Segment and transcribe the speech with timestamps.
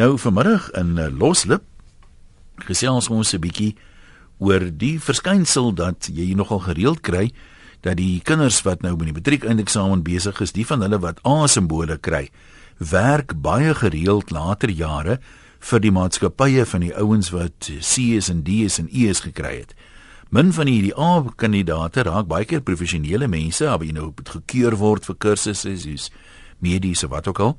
[0.00, 1.60] Nou vanmiddag in uh, Loslip
[2.64, 3.74] gesels ons 'n bietjie
[4.38, 7.32] oor die verskynsel dat jy nogal gereeld kry
[7.84, 11.98] dat die kinders wat nou met die matriekindeksamen besig is, die van hulle wat A-simbole
[11.98, 12.30] kry,
[12.78, 15.18] werk baie gereeld later jare
[15.60, 19.74] vir die maatskappye van die ouens wat C's en D's en E's gekry het.
[20.30, 25.04] Min van hierdie A-kandidate raak baie keer professionele mense, maar jy nou moet gekeur word
[25.04, 26.10] vir kursusse soos
[26.58, 27.56] mediese wat ook al.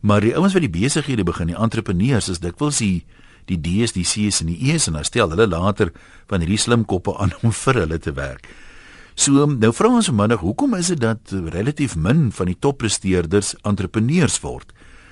[0.00, 3.04] Maar die ouens wat die besighede begin, die entrepreneurs, is dikwels die
[3.50, 5.90] die D's, die C's en die E's en dan stel hulle later
[6.30, 8.46] van hierdie slim koppe aan om vir hulle te werk.
[9.18, 14.38] So nou vra ons vanmiddag, hoekom is dit dat relatief min van die toppresteerders entrepreneurs
[14.44, 14.70] word?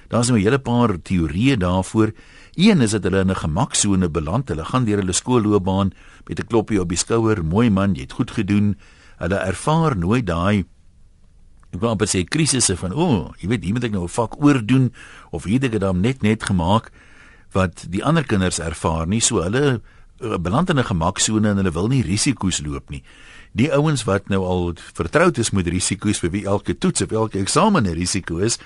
[0.08, 2.12] Daar's nou 'n hele paar teorieë daarvoor.
[2.54, 4.48] Een is dat hulle in 'n gemaksone beland.
[4.48, 5.92] Hulle gaan deur hulle skoolloopbaan
[6.26, 7.44] met 'n kloppie op die skouer.
[7.44, 8.76] Mooi man, jy het goed gedoen.
[9.18, 10.64] Hulle ervaar nooit daai
[11.74, 14.08] ek wou amper sê krisisse van o, oh, jy weet, hier moet ek nou 'n
[14.08, 14.92] vak oordoen
[15.30, 16.90] of hier het ek dit net net gemaak
[17.52, 19.20] wat die ander kinders ervaar nie.
[19.20, 19.80] So hulle
[20.20, 23.02] uh, beland in 'n gemaksone en hulle wil nie risiko's loop nie.
[23.52, 27.38] Die ouens wat nou al vertroud is met risiko's vir wie elke toets of elke
[27.38, 28.58] eksamen 'n risiko is,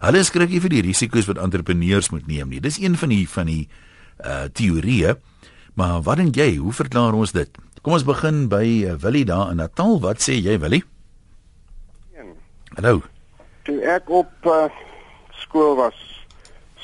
[0.00, 2.60] hulle skrik nie vir die risiko's wat entrepreneurs moet neem nie.
[2.60, 3.68] Dis een van die van die
[4.24, 5.16] uh teorieë.
[5.74, 6.56] Maar wat dink jy?
[6.56, 7.48] Hoe verklaar ons dit?
[7.82, 10.00] Kom ons begin by uh, Willie daar in Natal.
[10.00, 10.84] Wat sê jy, Willie?
[12.74, 13.00] Hallo.
[13.66, 14.68] Toe ek op uh,
[15.42, 15.96] skool was,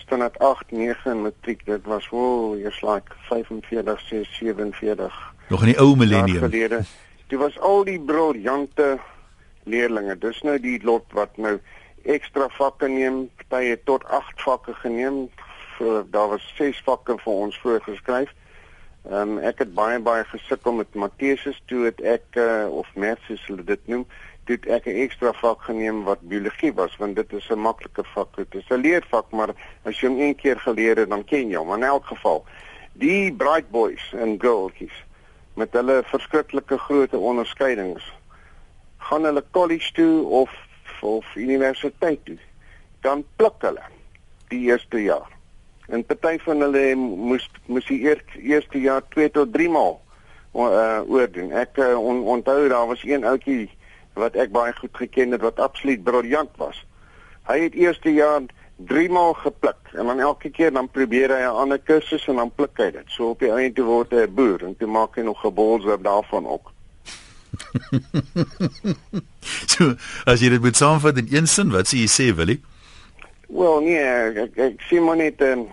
[0.02, 5.20] standaard 8, 9 in matriek, dit was wel eers like 45, 6, 47.
[5.48, 6.50] Nog in die ou millennium.
[6.50, 8.96] Dit was al die briljante
[9.62, 10.18] leerdlinge.
[10.18, 11.54] Dis nou die lot wat nou
[12.02, 15.28] ekstra vakke neem, party tot 8 vakke geneem.
[15.78, 18.34] Vir daar was 6 vakke vir ons voorgeskryf.
[19.06, 23.28] Ehm um, ek het baie baie gesukkel met Matteus toe het ek uh, of Maths
[23.30, 24.02] soos hulle dit noem
[24.48, 28.36] het ek 'n ekstra vak geneem wat biologie was want dit is 'n maklike vak.
[28.36, 29.50] Dit is 'n leervak, maar
[29.82, 31.72] as jy hom een keer geleer het, dan ken jy hom.
[31.72, 32.44] In elk geval,
[32.92, 35.04] die bright boys en girltjies
[35.54, 38.12] met hulle verskriklike groot onderskeidings
[38.96, 40.50] gaan hulle college toe of
[41.00, 42.38] of universiteit toe.
[43.00, 43.82] Dan pluk hulle
[44.48, 45.28] die eerste jaar.
[45.86, 48.00] En party van hulle moes moes die
[48.42, 50.00] eerste jaar 2 tot 3 maal
[50.56, 51.52] uh oordoen.
[51.52, 53.70] Ek uh, on, onthou daar was een ouetjie
[54.16, 56.84] wat ek baie goed geken het wat absoluut briljant was.
[57.46, 58.42] Hy het eerste jaar
[58.76, 62.50] 3 maal gepluk en dan elke keer dan probeer hy 'n ander kursus en dan
[62.50, 63.06] pluk hy dit.
[63.06, 66.46] So op die einde word hy 'n boer en toe maak hy nog gebolswerp daarvan
[66.46, 66.72] ook.
[69.72, 69.94] so,
[70.26, 72.60] as jy dit moet saamvat in een sin, wat sê jy sê, Willie?
[73.48, 74.04] Wel, nee,
[74.44, 75.68] ek, ek sê maar net um,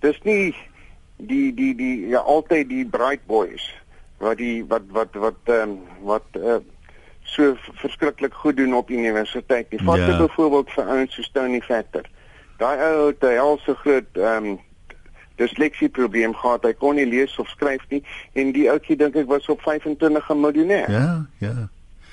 [0.00, 0.54] dis nie
[1.16, 3.64] die die die ja altyd die bright boys
[4.20, 5.78] wat die wat wat wat ehm um,
[6.08, 6.60] wat uh,
[7.30, 9.70] so verskriklik goed doen op universiteit.
[9.70, 10.16] Die vat ja.
[10.16, 12.04] byvoorbeeld vir ouens so Tony Factor.
[12.58, 14.58] Daai ou het al so groot ehm um,
[15.40, 16.64] disleksie probleem gehad.
[16.68, 18.02] Hy kon nie lees of skryf nie
[18.36, 20.90] en die ouetjie dink ek was op 25 'n miljonair.
[20.90, 21.68] Ja, ja.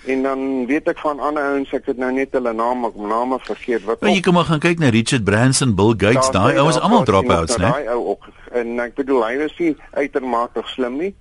[0.07, 3.83] En dan weet ek van ander ouens, ek het nou net hulle name, name vergeet
[3.83, 4.01] wat.
[4.01, 7.57] Maar jy kom maar gaan kyk na Richard Branson, Bill Gates, daai ouens almal dropouts,
[7.57, 7.71] né?
[7.71, 8.29] Daai ou ook.
[8.55, 11.15] En ek bedoel hy was nie uitermate slim nie.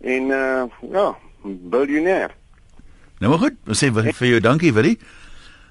[0.00, 1.06] En uh ja,
[1.44, 2.36] biljoenêr.
[3.24, 4.98] Nou maar goed, ons sê vir jou dankie Willie.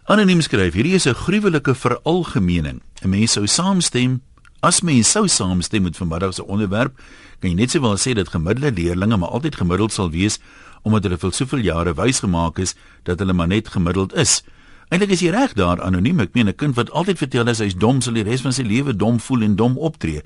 [0.09, 2.81] Anoniem skryf: Hierdie is 'n gruwelike veralgemening.
[3.03, 4.21] 'n Mens sou saamstem
[4.61, 6.97] as mens sou saamstem met vanmiddag se onderwerp,
[7.39, 10.39] kan jy net sê wel sê dat gemiddelde leerdlinge maar altyd gemiddeld sal wees
[10.81, 14.43] omdat hulle vir soveel jare wys gemaak is dat hulle maar net gemiddeld is.
[14.89, 16.19] Eintlik is jy reg daar anoniem.
[16.19, 18.63] Ek meen 'n kind wat altyd vertel as hy's dom sal die res van sy
[18.63, 20.23] lewe dom voel en dom optree.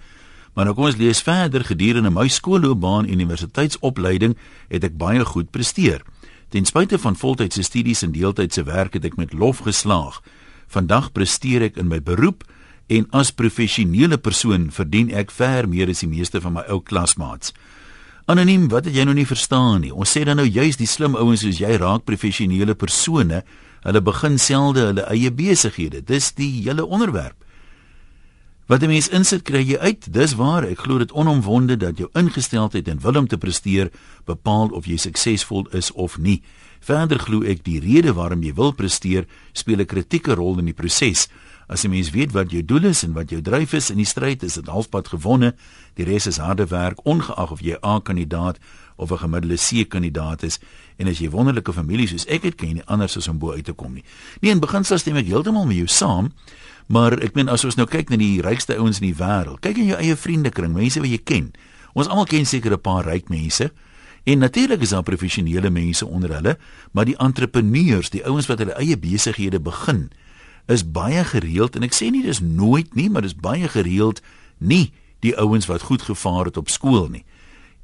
[0.53, 4.37] Maar nou kom ons lees verder gedurende my skoolloopbaan en universiteitsopleiding
[4.69, 6.01] het ek baie goed presteer.
[6.49, 10.21] Ten spyte van voltydse studies en deeltydse werk het ek met lof geslaag.
[10.71, 12.45] Vandag presteer ek in my beroep
[12.87, 17.51] en as professionele persoon verdien ek ver meer as die meeste van my ou klasmaats.
[18.31, 19.91] Anoniem, wat het jy nou nie verstaan nie?
[19.91, 23.43] Ons sê dan nou juist die slim ouens soos jy raak professionele persone.
[23.83, 26.01] Hulle begin selde hulle eie besighede.
[26.03, 27.35] Dis die hele onderwerp.
[28.67, 30.13] Wat 'n mens insit, kry jy uit.
[30.13, 30.63] Dis waar.
[30.63, 33.91] Ek glo dit onomwonde dat jou ingesteldheid en wil om te presteer
[34.25, 36.43] bepaal of jy suksesvol is of nie.
[36.79, 40.73] Verder glo ek die rede waarom jy wil presteer speel 'n kritieke rol in die
[40.73, 41.27] proses.
[41.67, 44.05] As 'n mens weet wat jou doel is en wat jou dryf is in die
[44.05, 45.55] stryd, is dit halfpad gewonne.
[45.95, 48.57] Die res is harde werk, ongeag of jy 'n A-kandidaat
[48.97, 50.59] of 'n gemiddelde C-kandidaat is.
[50.97, 53.65] En as jy wonderlike familie soos ek het, jy nie anders as om bo uit
[53.65, 54.03] te kom nie.
[54.41, 56.31] Nee, in beginsel stem ek heeltemal met jou saam.
[56.87, 59.77] Maar ek meen as ons nou kyk na die rykste ouens in die wêreld, kyk
[59.77, 61.51] in jou eie vriendekring, mense wat jy ken.
[61.93, 63.71] Ons almal ken seker 'n paar ryk mense.
[64.23, 66.57] En natuurlik is daar professionele mense onder hulle,
[66.91, 70.11] maar die entrepreneurs, die ouens wat hulle eie besighede begin,
[70.67, 74.21] is baie gereeld en ek sê nie dis nooit nie, maar dis baie gereeld
[74.57, 77.23] nie die ouens wat goed gevaar het op skool nie.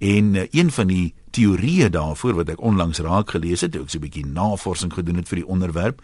[0.04, 3.98] En uh, een van die teorieë daarvoor wat ek onlangs raak gelees het, ek so
[3.98, 6.02] 'n bietjie navorsing gedoen het vir die onderwerp,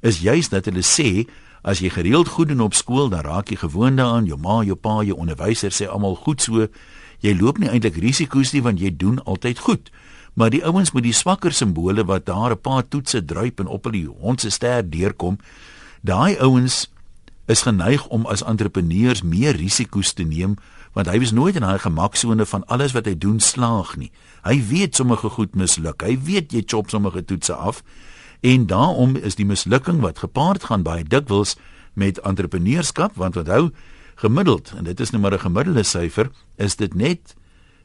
[0.00, 1.26] is juis dat hulle sê
[1.62, 4.76] as jy gereeld goed doen op skool, dan raak jy gewoond daaraan, jou ma, jou
[4.76, 6.68] pa, jou onderwyser sê almal goed so.
[7.20, 9.90] Jy loop nie eintlik risiko's nie want jy doen altyd goed.
[10.34, 13.84] Maar die ouens met die swakker simbole wat daar 'n paar toetse druip en op
[13.84, 15.38] hulle hond se ster deurkom,
[16.00, 16.88] daai ouens
[17.46, 20.56] is geneig om as entrepreneurs meer risiko's te neem
[20.92, 24.10] want hy was nooit in daai gemaksone van alles wat hy doen slaag nie.
[24.42, 26.02] Hy weet sommige goed misluk.
[26.02, 27.82] Hy weet jy chop sommige toetse af.
[28.40, 31.56] En daarom is die mislukking wat gepaard gaan baie dikwels
[31.92, 33.70] met entrepreneurskap want onthou
[34.20, 37.34] gemiddeld en dit is nou maar 'n gemiddelde syfer is dit net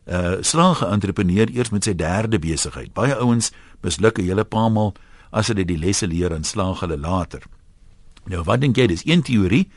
[0.06, 2.94] 'n uh, slaage entrepreneur eers met sy derde besigheid.
[2.94, 4.94] Baie ouens misluk 'n hele paar maal
[5.32, 7.42] as hulle die lesse leer en slaag hulle later.
[8.26, 9.70] Nou wat dink jy dis een teorie?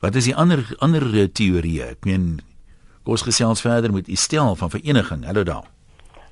[0.00, 1.90] Wat is die ander ander teorieë?
[1.94, 2.40] Ek meen
[3.02, 5.24] kom ons gesels verder met Estel van vereniging.
[5.26, 5.64] Hallo daar.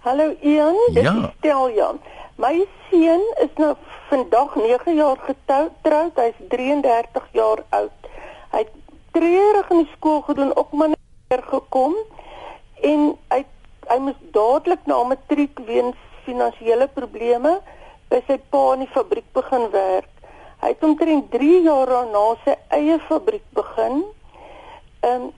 [0.01, 1.13] Hallo Ian, dit Ja.
[1.17, 2.01] is Estel Jan.
[2.37, 3.75] My seun is nou
[4.09, 5.71] vandag 9 jaar getroud.
[6.15, 7.91] Hy's 33 jaar oud.
[8.51, 8.71] Hy het
[9.13, 11.95] treurig in die skool gedoen, ook maar net gekom
[12.83, 13.45] en hy
[13.91, 17.61] hy moes dadelik na matriek weens finansiële probleme
[18.09, 20.09] by sy pa in die fabriek begin werk.
[20.61, 24.05] Hy het omtrent 3 jaar daarna sy eie fabriek begin.
[25.01, 25.31] Ehm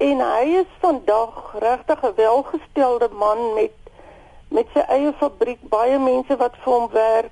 [0.00, 3.76] en hy is vandag regtig 'n welgestelde man met
[4.50, 7.30] met sy eie fabriek, baie mense wat vir hom werk,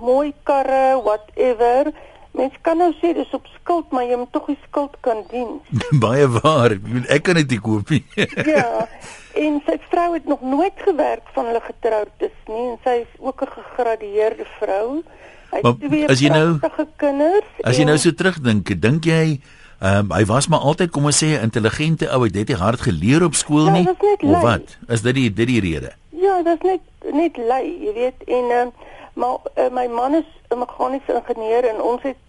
[0.00, 1.92] mooi karre, whatever.
[2.34, 5.60] Mens kan nou sê dis op skuld, maar jy moet tog die skuld kan dien.
[6.06, 6.74] baie waar.
[7.08, 8.02] Ek kan dit nie koop nie.
[8.56, 8.88] Ja.
[9.34, 13.14] En sy vrou het nog nooit gewerk van hulle getroud is nie en sy is
[13.18, 15.02] ook 'n gegradueerde vrou.
[15.50, 17.50] Hy het twee jy nou- pragtige kinders.
[17.62, 19.40] As jy en- nou so terugdink, dink jy
[19.80, 22.58] ehm um, hy was maar altyd kom ons sê 'n intelligente ou, hy het net
[22.58, 24.76] hard geleer op skool Ja, nie is net of wat?
[24.88, 25.92] Is dit die dit die rede?
[26.10, 26.80] Ja, dit is net
[27.12, 28.24] net lui, jy weet.
[28.26, 28.66] En uh,
[29.14, 32.22] maar uh, my man is 'n meganiese ingenieur en ons het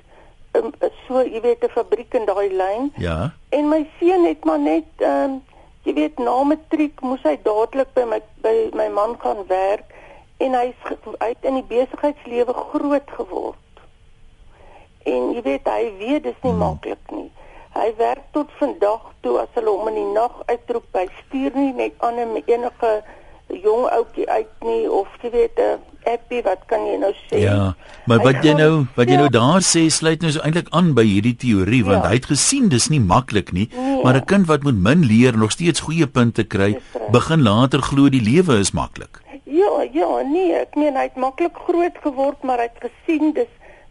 [0.51, 0.71] um,
[1.07, 2.91] so, jy weet, 'n fabriek in daai lyn.
[2.95, 3.33] Ja.
[3.49, 5.43] En my seun het maar net ehm um,
[5.83, 9.93] jy weet na matriek moes hy dadelik by my by my man gaan werk
[10.37, 10.79] en hy's
[11.19, 13.59] hy het in die besigheidslewe groot geword.
[15.05, 16.59] En jy weet hy weet dis nie Hmm.
[16.59, 17.31] maklik nie.
[17.75, 21.73] Hy werk tot vandag toe as hulle hom in die nag uitroep, hy stuur nie
[21.73, 23.03] net aan 'n enige
[23.49, 27.37] jong ouetjie uit nie of jy weet 'n appie wat kan jy nou sê?
[27.39, 27.75] Ja,
[28.05, 31.03] maar wat jy nou wat jy nou daar sê sluit nou so eintlik aan by
[31.03, 32.09] hierdie teorie want Ja.
[32.09, 34.03] hy het gesien dis nie maklik nie, Nee.
[34.03, 36.79] maar 'n kind wat met min leer nog steeds goeie punte kry,
[37.11, 39.21] begin later glo die lewe is maklik.
[39.43, 43.47] Ja, ja, nee, ek meen hy het maklik groot geword, maar hy het gesien dis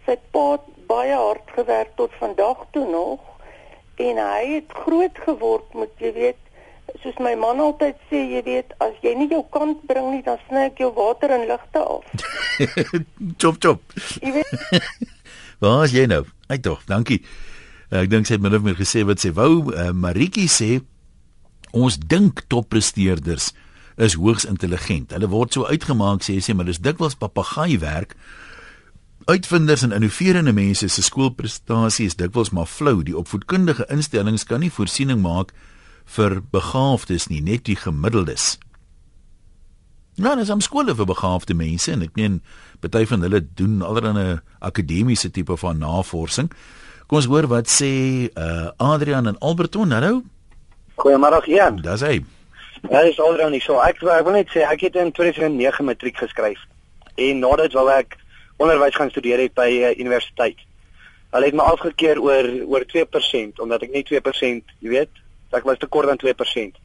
[0.06, 0.58] sy pa
[0.88, 3.20] baie hard gewerk tot vandag toe nog
[4.02, 6.40] en hy het groot geword met jy weet
[7.02, 10.38] soos my man altyd sê, jy weet, as jy nie jou kant bring nie, dan
[10.46, 12.28] sny ek jou water en ligte af.
[13.40, 13.96] chop chop.
[14.20, 14.52] Jy weet,
[15.64, 16.24] Waar is jy nou?
[16.52, 17.22] Ai tog, dankie.
[17.94, 19.70] Ek dink sy het min of meer gesê wat sy wou.
[19.72, 20.70] Uh, Maritjie sê
[21.74, 23.52] ons dink toppresteerders
[24.02, 25.14] is hoogs intelligent.
[25.14, 28.16] Hulle word so uitgemaak sê sy, maar dis dikwels papegaaiwerk.
[29.24, 32.98] Uitvinders en innoverende mense se skoolprestasie is dikwels maar flou.
[33.02, 35.54] Die opvoedkundige instellings kan nie voorsiening maak
[36.16, 38.58] vir begaafdes nie, net die gemiddeldes.
[40.20, 42.42] Nou, dis am skole vir begaafde mense en ek meen
[42.84, 46.50] party van hulle doen allerlei akademiese tipe van navorsing.
[47.08, 49.94] Kom ons hoor wat sê uh Adrian en Alberton.
[49.96, 50.20] Hallo.
[51.00, 51.80] Goeiemôre Ian.
[51.80, 52.18] Dis hy.
[52.90, 53.80] Ja, dis alreeds nie so.
[53.80, 56.60] Ek, ek wil net sê ek het in 2009 matriek geskryf.
[57.16, 58.18] En nadat wou ek
[58.56, 60.58] onderwys gaan studeer het by uh, universiteit.
[61.34, 65.78] Hulle het my afgekeur oor oor 2% omdat ek nie 2%, jy weet, ek was
[65.78, 66.78] te kort aan 2%.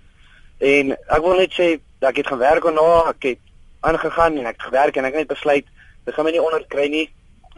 [0.60, 3.44] En ek wil net sê dat ek het gaan werk daarna, ek het
[3.80, 5.66] aangegaan en ek het gewerk en ek het net besluit
[6.10, 7.06] ek gaan my nie onderkry nie.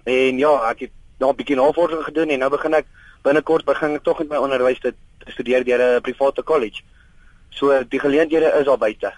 [0.03, 2.88] En ja, ek het nou 'n bietjie navorsing gedoen en nou begin ek
[3.24, 4.94] binnekort begin ek tog met my onderwys te,
[5.27, 6.82] studeer deur 'n private college.
[7.50, 9.13] So die geleenthede is al buite.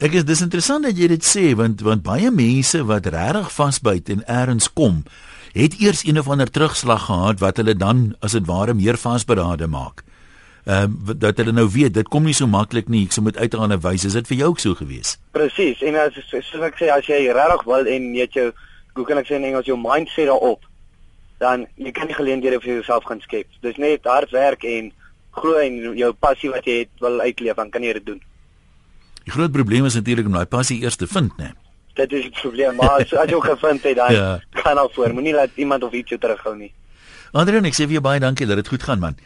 [0.00, 4.06] Ek is dis interessant dat jy dit sê want want baie mense wat regtig vasbyt
[4.14, 5.02] en eers kom,
[5.52, 9.68] het eers een of ander terugslag gehad wat hulle dan as dit ware meer vasberade
[9.68, 10.00] maak.
[10.64, 13.02] Ehm uh, dat hulle nou weet dit kom nie so maklik nie.
[13.10, 15.18] Ek sou moet uiteraard wys is dit vir jou ook so gewees.
[15.36, 15.84] Presies.
[15.84, 18.48] En as soos ek sê as jy regtig wil en jy het jou
[18.96, 20.64] hoe kan ek sê in Engels jou mindset daarop,
[21.44, 23.52] dan jy kan die geleenthede vir jouself gaan skep.
[23.60, 24.92] Dis net hard werk en
[25.36, 28.24] glo en jou passie wat jy het wil uitleef, dan kan jy dit doen.
[29.24, 31.52] Die groot probleem is natuurlik om daai passie eers te vind, né?
[32.00, 34.28] dit is die probleem, maar as, as jy ook gevind het dan Ja.
[34.62, 35.12] gaan al voor.
[35.12, 36.70] Moenie laat iemand of iets jou terughou nie.
[37.36, 39.18] Adrian, ek sê vir jou baie dankie dat dit goed gaan man.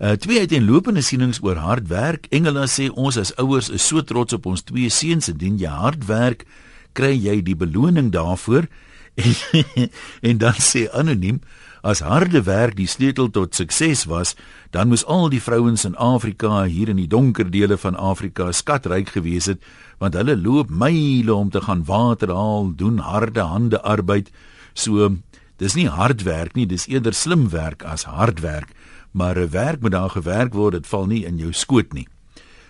[0.00, 2.26] Uh twee uiteenlopende sienings oor hard werk.
[2.30, 6.04] Engela sê ons as ouers is so trots op ons twee seuns indien jy hard
[6.10, 6.44] werk,
[6.92, 8.68] kry jy die beloning daarvoor.
[9.16, 9.32] En,
[10.28, 11.40] en dan sê anoniem
[11.82, 14.34] As harde werk die sleutel tot sukses was,
[14.70, 19.14] dan moes al die vrouens in Afrika hier in die donker dele van Afrika skatryk
[19.16, 19.64] gewees het,
[19.98, 24.28] want hulle loop myle om te gaan water haal, doen harde hande arbeid.
[24.74, 25.16] So
[25.56, 28.76] dis nie hard werk nie, dis eerder slim werk as hard werk,
[29.12, 32.06] maar 'n werk moet daar gewerk word, dit val nie in jou skoot nie.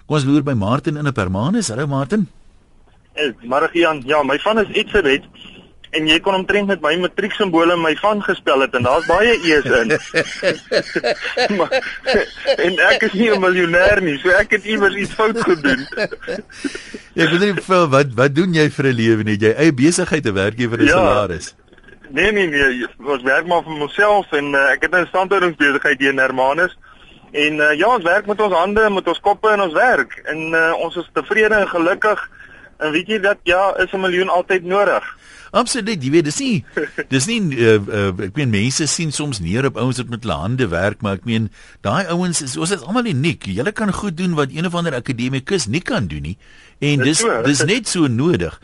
[0.06, 1.68] Kom ons loer by Martin in 'n Permanus.
[1.68, 2.28] Hallo Martin.
[3.12, 5.24] Hey, Môre Jan, ja, my van is Itzebeth
[5.90, 9.32] en jy kon omtrent met my matriek simbole my van gespel het en daar's baie
[9.42, 9.90] e's in.
[11.58, 11.72] maar,
[12.56, 15.86] en ek is nie 'n miljonair nie, so ek het iewers iets fout gedoen.
[17.20, 19.36] Ek weet nie vir wat wat doen jy vir 'n lewe nie?
[19.36, 20.92] Jy eie besigheid te werk jy vir 'n Ja.
[20.96, 21.54] salaris.
[22.10, 26.10] Nee nee nee, ons werk maar vir myself en uh, ek het 'n standhoudingsbesigheid hier
[26.10, 26.76] in Hermanus.
[27.32, 30.50] En uh, ja, ons werk met ons hande, met ons koppe en ons werk en
[30.54, 32.30] uh, ons is tevrede en gelukkig.
[32.78, 35.04] En weet jy dat ja, is 'n miljoen altyd nodig.
[35.50, 36.64] Absoluut, jy weet, dis nie
[37.14, 40.38] dis nie uh, uh, ek meen mense sien soms neer op ouens wat met hulle
[40.42, 41.50] hande werk, maar ek meen
[41.86, 43.48] daai ouens is ons is almal uniek.
[43.50, 46.36] Julle kan goed doen wat een of ander akademikus nie kan doen nie.
[46.78, 47.42] En Dis dis so.
[47.46, 48.56] dis net so nodig.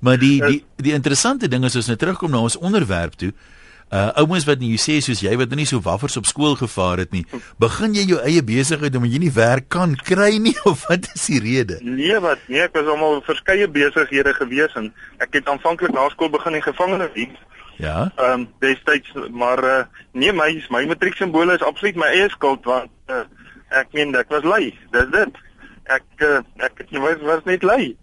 [0.00, 3.34] Maar die die die interessante ding is as ons nou terugkom na ons onderwerp toe,
[3.34, 3.59] uh
[3.90, 7.24] ouens wat jy sê soos jy wat nie so waffers op skool gevaar het nie,
[7.58, 11.26] begin jy jou eie besigheid omdat jy nie werk kan kry nie of wat is
[11.26, 11.80] die rede?
[11.82, 12.38] Nee, wat?
[12.46, 16.66] Nee, ek was almal verskeie besighede gewees en ek het aanvanklik na skool begin in
[16.66, 17.38] gevangenediens.
[17.80, 18.10] Ja.
[18.16, 22.64] Ehm um, destyds maar uh, nee, my my matriek simbole is absoluut my eie skuld
[22.68, 23.24] want uh,
[23.70, 24.74] ek meen ek was lui.
[24.92, 25.38] Dis dit.
[25.90, 27.96] Ek uh, ek het nie was, was net lui.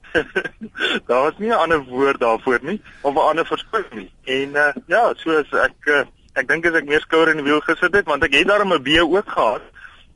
[1.07, 4.11] Daar was nie 'n ander woord daarvoor nie of 'n ander verskoning nie.
[4.23, 7.61] En uh, ja, soos ek uh, ek dink as ek meer skouer in die wiel
[7.61, 9.61] gesit het want ek het daarom 'n B ook gehad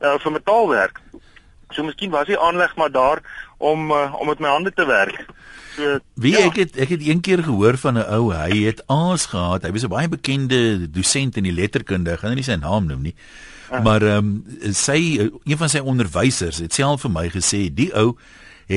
[0.00, 1.00] uh, vir metaalwerk.
[1.70, 3.22] So miskien was die aanleg maar daar
[3.58, 5.24] om uh, om met my hande te werk.
[5.76, 8.82] So Wie ja, ek het ek het een keer gehoor van 'n ou, hy het
[8.86, 9.62] A's gehad.
[9.62, 12.86] Hy was 'n baie bekende dosent in die letterkunde, ek gaan nou nie sy naam
[12.86, 13.14] noem nie.
[13.82, 18.18] Maar ehm um, sy een van sy onderwysers het self vir my gesê die ou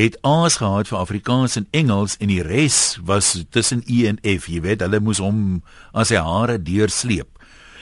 [0.04, 4.50] het A's gehad vir Afrikaans en Engels en die res was tussen E en F,
[4.52, 5.62] jy weet, hulle moes hom
[5.94, 7.35] aan sy hare deursleep.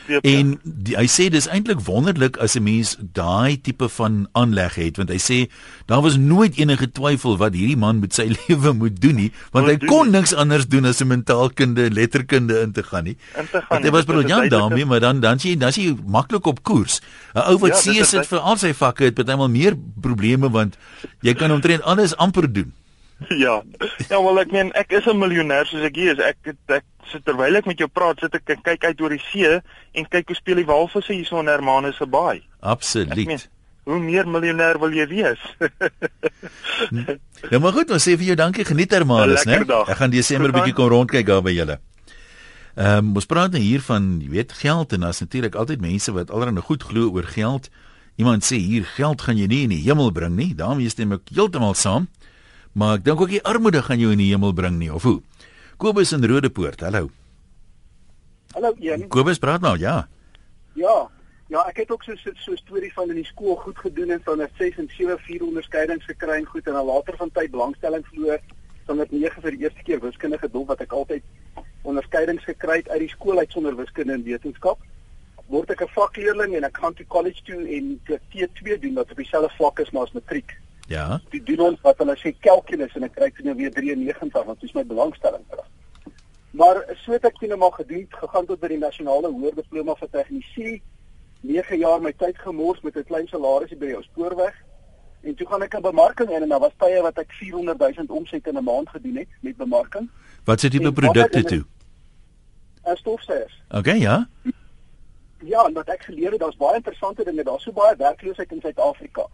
[0.05, 0.31] Sleep, ja.
[0.39, 4.97] En die, hy sê dis eintlik wonderlik as 'n mens daai tipe van aanleg het
[4.97, 5.49] want hy sê
[5.85, 9.65] daar was nooit enige twyfel wat hierdie man met sy lewe moet doen nie want
[9.67, 10.19] hy Moet doen kon nie.
[10.19, 13.17] niks anders doen as 'n mentaalkunde en letterkunde in te gaan nie.
[13.37, 15.83] In te gaan Want hy was briljant daarmee, maar dan dan sien jy dan sien
[15.85, 17.01] jy maklik op koers.
[17.35, 20.49] 'n Ou wat Ja, dit is sit vir al sy vakke het baie meer probleme
[20.49, 20.77] want
[21.21, 22.73] jy kan omtrent alles amper doen.
[23.45, 23.61] Ja.
[24.09, 26.19] Ja, wel ek meen ek is 'n miljonair soos ek hier is.
[26.19, 29.09] Ek ek, ek sit terwyl ek met jou praat, sit ek en kyk uit oor
[29.09, 29.59] die see
[29.93, 32.37] en kyk hoe speel die walvisse hierso in Hermanus se baai.
[32.37, 33.49] Ek meen, Absoluut.
[33.83, 35.39] hoe meer miljonair wil jy wees?
[37.51, 39.59] Nou maar goed, ons sê vir jou dankie, geniet Hermanus, né?
[39.59, 41.79] Ek gaan Desember 'n bietjie kom rondkyk daar by julle.
[42.75, 46.11] Ehm um, ons praat nou hier van, jy weet, geld en daar's natuurlik altyd mense
[46.11, 47.69] wat alreeds goed glo oor geld.
[48.15, 50.55] Iemand sê hier geld gaan jy nie in die hemel bring nie.
[50.55, 52.07] daarmee stem ek heeltemal saam.
[52.73, 55.19] Maar ek dink ook die armoede gaan jou in die hemel bring nie, of hoe?
[55.77, 56.81] Kobus in Rodepoort.
[56.81, 57.09] Hallo.
[58.53, 59.07] Hallo Ian.
[59.13, 60.07] Kobus praat nou, ja.
[60.73, 60.95] Ja.
[61.53, 64.21] Ja, ek het ook so so, so storie van in die skool goed gedoen en
[64.25, 67.51] van 'n 6 en 7 4 onderskeidings gekry en goed en dan later van tyd
[67.51, 68.39] belangstelling verloor
[68.85, 71.23] van met 9 vir die eerste keer wiskunde gedoen wat ek altyd
[71.83, 74.79] onderskeidings gekry het uit die skool uit sonder wiskunde en wetenskap.
[75.47, 79.11] Word ek 'n vakleerling en ek gaan toe college toe en ek T2 doen wat
[79.11, 80.57] op dieselfde vlak is maar as matriek.
[80.87, 81.21] Ja.
[81.29, 84.59] Toe doen ons wat hulle sê calculus en ek kry toe nou weer 93 want
[84.59, 85.69] dit is my belangstelling terug.
[86.51, 89.95] Maar so het ek toe nou maar gedoen, gegaan tot by die nasionale hoër diploma
[89.97, 90.81] vir tegnisie.
[91.41, 94.53] 9 jaar my tyd gemors met 'n klein salarisie by jou spoorweg.
[95.23, 98.05] En toe gaan ek 'n bemarking in en daar was tye wat ek 400 000
[98.07, 100.09] omset in 'n maand gedoen het met bemarking.
[100.45, 101.65] Wat se tipe produkte toe?
[102.83, 103.61] En stofsuiers.
[103.69, 104.27] Okay, ja.
[105.39, 107.43] Ja, en wat ek geleer het, daar's baie interessante dinge.
[107.43, 109.27] Daar's so baie werkloosheid in Suid-Afrika.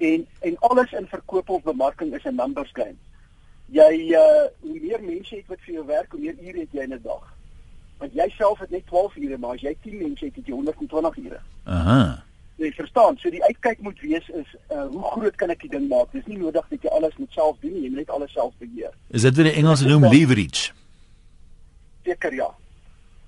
[0.00, 2.96] En en alles in verkoop of bemarking is 'n numbers game.
[3.66, 6.82] Jy uh hoe meer mense het wat vir jou werk, hoe meer ure het jy
[6.82, 7.34] in 'n dag.
[7.98, 10.52] Want jy self het net 12 ure, maar as jy 10 mense het, het jy
[10.52, 11.40] 120 ure.
[11.64, 12.24] Aha.
[12.56, 15.88] Jy verstaan, so die uitkyk moet wees is uh hoe groot kan ek die ding
[15.88, 16.12] maak?
[16.12, 18.54] Dis nie nodig dat jy alles moet self doen nie, jy moet net alles self
[18.58, 18.96] beheer.
[19.10, 20.72] Is dit wat die Engelse noem leverage?
[22.04, 22.48] Seker ja.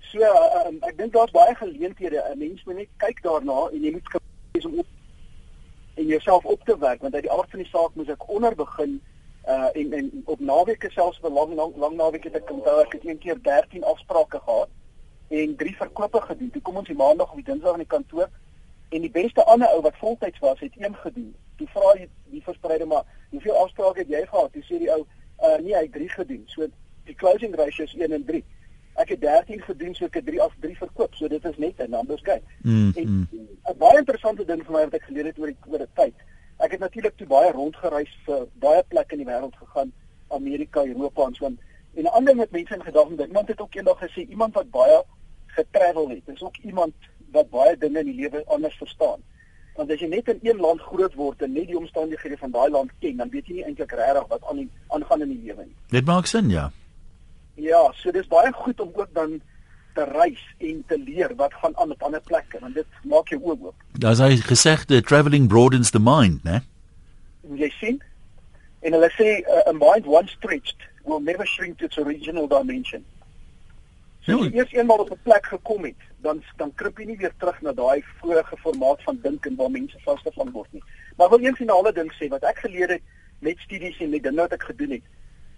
[0.00, 2.24] So uh, um, ek dink daar's baie geleenthede.
[2.32, 4.08] 'n Mens moet net kyk daarna en jy moet
[4.52, 4.86] wees om op
[5.94, 8.54] en jouself op te werk want uit die aard van die saak moet ek onder
[8.54, 9.00] begin
[9.48, 13.06] Uh en en op naweke selfs vir lang lang, naweke het ek onthou ek het
[13.06, 14.68] een keer 13 afsprake gehad
[15.28, 16.50] en drie verkope gedoen.
[16.50, 18.28] Toe kom ons die maandag of die dinsdag in die kantoor
[18.88, 21.34] en die beste ander ou wat voltyds was het een gedoen.
[21.56, 24.52] Toe vra hy die verspreider maar hoeveel afsprake het jy gehad?
[24.52, 26.46] Toe sê die ou uh nee, hy het 3 gedoen.
[26.46, 26.70] So
[27.10, 28.44] die closing ratio is 1 en 3.
[28.94, 31.14] Ek het 13 gedoen, so ek het 3 af 3 verkoop.
[31.14, 32.42] So dit is net 'n numbers game.
[32.62, 33.28] Mm, En mm.
[33.70, 36.14] 'n baie interessante ding vir my wat ek geleer het oor die oor die tyd.
[36.58, 39.92] Ek het natuurlik toe baie rondgereis vir baie plekke in die wêreld gegaan,
[40.28, 41.58] Amerika, Europa en so aan.
[41.94, 44.54] En 'n ander ding wat mense in gedagte het, iemand het ook eendag gesê iemand
[44.54, 45.02] wat baie
[45.46, 46.94] getravel het, is ook iemand
[47.32, 49.20] wat baie dinge in die lewe anders verstaan.
[49.76, 52.70] Want as jy net in een land groot word en net die omstandighede van daai
[52.70, 55.76] land ken, dan weet jy nie eintlik regtig wat aan aangaan in die lewe nie.
[55.88, 56.70] Dit maak sin, ja.
[57.54, 59.40] Ja, so dis baie goed om ook dan
[59.94, 63.40] te reis en te leer wat gaan aan op ander plekke, want dit maak jou
[63.40, 63.74] oë oop.
[64.00, 66.62] Daar's hy gesegde travelling broadens the mind, né?
[67.58, 68.02] jy sien
[68.82, 73.04] en hulle sê uh, a mind once stretched will never shrink to its original dimension.
[74.26, 77.18] So as jy eers eenmaal op 'n plek gekom het, dan dan krip jy nie
[77.18, 80.82] weer terug na daai vorige formaat van dink en waar mense vasgevang word nie.
[81.16, 83.02] Maar ek wil een finale ding sê wat ek geleer het
[83.38, 85.06] met studies en met dinge wat ek gedoen het.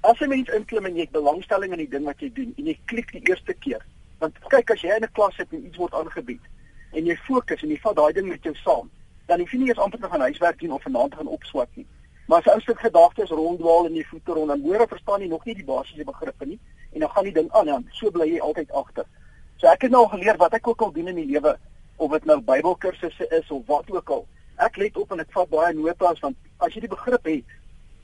[0.05, 2.67] As 'n mens inklim en jy het belangstelling in die ding wat jy doen en
[2.67, 3.85] jy klik die eerste keer,
[4.21, 6.45] want kyk as jy in 'n klas sit en iets word aangebied
[6.93, 8.91] en jy fokus en jy vat daai ding met jou saam,
[9.27, 11.69] dan hoef jy nie eens amper te gaan huiswerk doen of vanaand te gaan opswat
[11.75, 11.87] nie.
[12.29, 15.21] Maar as 'n ou stuk gedagtes ronddwaal in jou voete rond, dan hoor of verstaan
[15.21, 16.61] jy nog nie die basiese begrippe nie
[16.93, 19.07] en dan gaan die ding aan en so bly jy altyd agter.
[19.57, 21.59] So ek het nou geleer wat ek ook al doen in die lewe
[21.97, 24.27] of dit nou Bybelkursusse is of wat ook al.
[24.57, 27.45] Ek let op en ek vat baie notas want as jy die begrip het,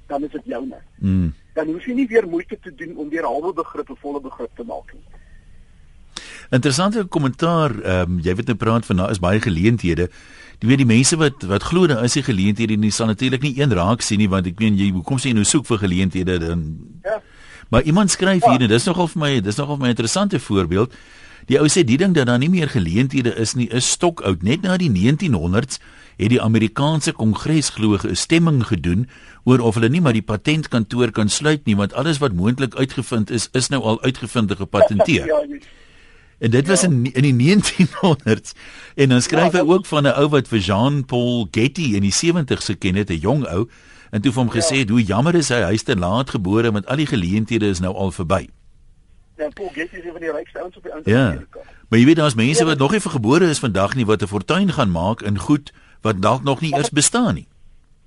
[0.07, 0.81] dan is dit joune.
[0.99, 1.35] Mm.
[1.55, 4.51] Dan hoef jy nie weer moeite te doen om weer halwe begrip of volle begrip
[4.57, 5.03] te maak nie.
[6.51, 7.75] Interessante kommentaar.
[7.83, 10.11] Ehm um, jy weet nou praat van daar is baie geleenthede.
[10.61, 13.43] Jy weet die mense wat wat glo daar is die geleenthede en jy sal natuurlik
[13.43, 15.79] nie een raak sien nie want ek meen jy hoekom sê jy nou soek vir
[15.87, 16.65] geleenthede dan
[17.05, 17.21] Ja.
[17.71, 20.41] Maar iemand skryf hier en dis nogal vir my dis nogal vir my 'n interessante
[20.41, 20.95] voorbeeld.
[21.51, 24.45] Die ou sê die ding dat daar nie meer geleenthede is nie is stokoud.
[24.47, 25.81] Net na die 1900s
[26.21, 29.09] het die Amerikaanse Kongres glo 'n stemming gedoen
[29.45, 33.31] oor of hulle nie maar die patentkantoor kan sluit nie want alles wat moontlik uitgevind
[33.31, 35.27] is is nou al uitgevind en gepatenteer.
[35.33, 35.61] Ja, jy
[36.41, 38.55] En dit was in in die 1900s.
[38.95, 42.65] En dan skryf hy ook van 'n ou wat vir Jean-Paul Getty in die 70's
[42.65, 43.69] geken het, 'n jong ou,
[44.11, 46.87] en toe vir hom gesê het hoe jammer is hy hy's te laat gebore want
[46.87, 48.49] al die geleenthede is nou al verby.
[49.41, 51.17] Ja, Paul Getty is een van die rykste ouens op die ouens Ja.
[51.17, 51.61] in Amerika.
[51.89, 54.27] Maar jy weet daar's mense wat nog nie vir gebore is vandag nie wat 'n
[54.27, 55.73] fortuin gaan maak in goed
[56.03, 57.47] wat dalk nog nie eers bestaan nie.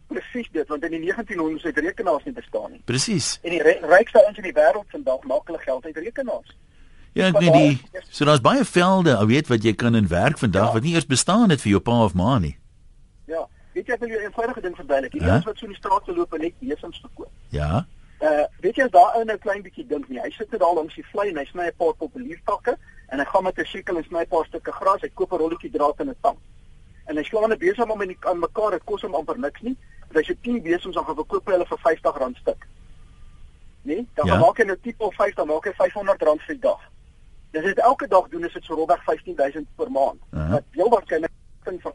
[0.08, 2.82] Presies dit, want in die 1900s het rekenaars nie bestaan nie.
[2.86, 3.40] Presies.
[3.44, 6.56] En die ry- rykste ouens in die wêreld vandag maak hulle geld uit rekenaars.
[7.14, 10.38] Ja, ek weet die so daar's baie velde, ou weet wat jy kan in werk
[10.38, 10.74] vandag Ja.
[10.74, 12.58] wat nie eers bestaan het vir jou pa of ma nie.
[13.28, 15.12] Ja, weet jy ek wil jou 'n eenvoudige ding verduidelik.
[15.12, 15.30] Die Hæ?
[15.30, 17.30] ouens wat so in die straat loop en net besems verkoop.
[17.50, 17.86] Ja.
[18.24, 20.20] Uh weet jy as daar ou nou klein bietjie dink nie.
[20.24, 22.78] Hy sit net daar langs die vlei en hy sny 'n paar populiertakke
[23.12, 25.02] en hy gaan met 'n sikkel en sny 'n paar stukke gras.
[25.02, 26.38] Hy koop 'n rolletjie draad en 'n tang.
[27.08, 28.72] En hy slaan dit besig om in die, aan mekaar.
[28.72, 29.76] Dit kos hom amper niks nie.
[30.08, 32.68] Want as jy 10 besems dan gaan verkoop hy hulle vir R50 stuk.
[33.84, 34.38] Nee, dan Ja.
[34.40, 36.80] maak hy nou tipe of 5 dan maak hy R500 vir die dag.
[37.52, 40.20] Dis dit elke dag doen is dit so rondweg 15000 per maand.
[40.32, 41.32] Wat heel waarskynlik
[41.66, 41.94] ding van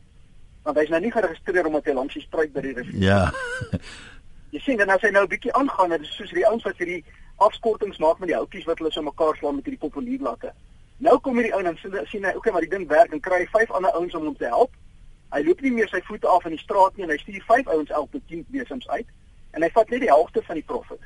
[0.63, 3.33] want hy's nou nie geregistreer omdat hy langs die struik by die rivier Ja.
[4.51, 6.79] Jy sien dan as hy nou 'n bietjie aangaan, dit is soos die ouens wat
[6.79, 7.05] hierdie
[7.37, 10.53] afskortings maak met die houtjies wat hulle so mekaar slaan met hierdie populierlatte.
[10.99, 13.21] Nou kom hierdie ou en dan sien, sien hy, okay, maar die ding werk en
[13.21, 14.73] kry vyf ander ouens om hom te help.
[15.31, 17.67] Hy loop nie meer sy voete af in die straat nie en hy stuur vyf
[17.67, 19.07] ouens elk met 10 besems uit
[19.53, 21.01] en hy vat net die helfte van die profit.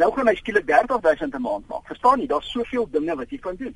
[0.00, 1.86] Nou gaan hy skielik 30000 'n maand maak.
[1.86, 2.26] Verstaan jy?
[2.26, 3.74] Daar's soveel dinge wat jy kan doen.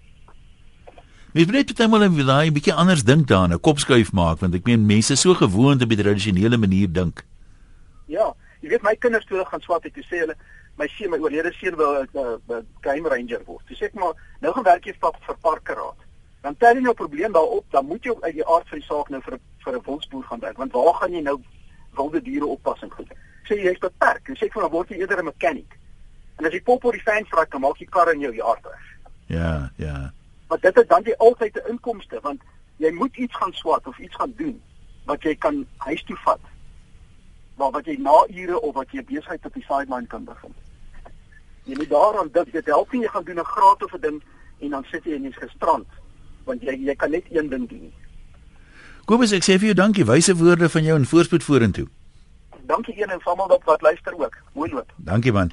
[1.33, 4.55] Mens moet net partymal en daai 'n bietjie anders dink daaraan, 'n kopskuif maak want
[4.55, 7.25] ek meen mense is so gewoond op die tradisionele manier dink.
[8.07, 10.37] Ja, jy weet my kinders toe hulle gaan swat het, toe sê hulle
[10.77, 12.19] my seun, my oorlede seun wil 'n
[12.53, 13.67] uh, crime ranger word.
[13.67, 16.01] Toe sê ek maar, nou gaan werk jy vir vir parkeraad.
[16.43, 19.09] Dan tel jy nou probleem daarop, dan moet jy uit die aard van die saak
[19.11, 21.41] nou vir vir 'n wildsboer gaan werk, want waar gaan jy nou
[21.97, 23.09] wilde diere oppassing goed?
[23.49, 24.29] Sê jy jy's beperk.
[24.29, 25.79] Jy sê van dan word jy eerder 'n mechanic.
[26.39, 28.65] En as jy pop oor die fans vra, dan maak jy kar in jou yard
[28.65, 28.87] reg.
[29.27, 30.13] Ja, ja.
[30.49, 32.43] Maar dit is dan jy altyd 'n inkomste want
[32.77, 34.63] jy moet iets gaan swat of iets gaan doen
[35.07, 36.41] wat jy kan huis toe vat.
[37.57, 40.55] Maar wat jy na ure of wat jy besigheid op die sideline kan begin.
[41.65, 44.23] Jy moet daaraan dink dit help nie jy gaan doen 'n graad of 'n ding
[44.61, 45.87] en dan sit jy en jy's gestrand
[46.45, 47.93] want jy jy kan net een ding doen.
[49.07, 51.87] Kobus, ek sê vir jou dankie, wyse woorde van jou en voorspoed vorentoe.
[52.67, 54.35] Dankie een en almal wat wat luister ook.
[54.55, 54.93] Mooi loop.
[54.97, 55.53] Dankie man.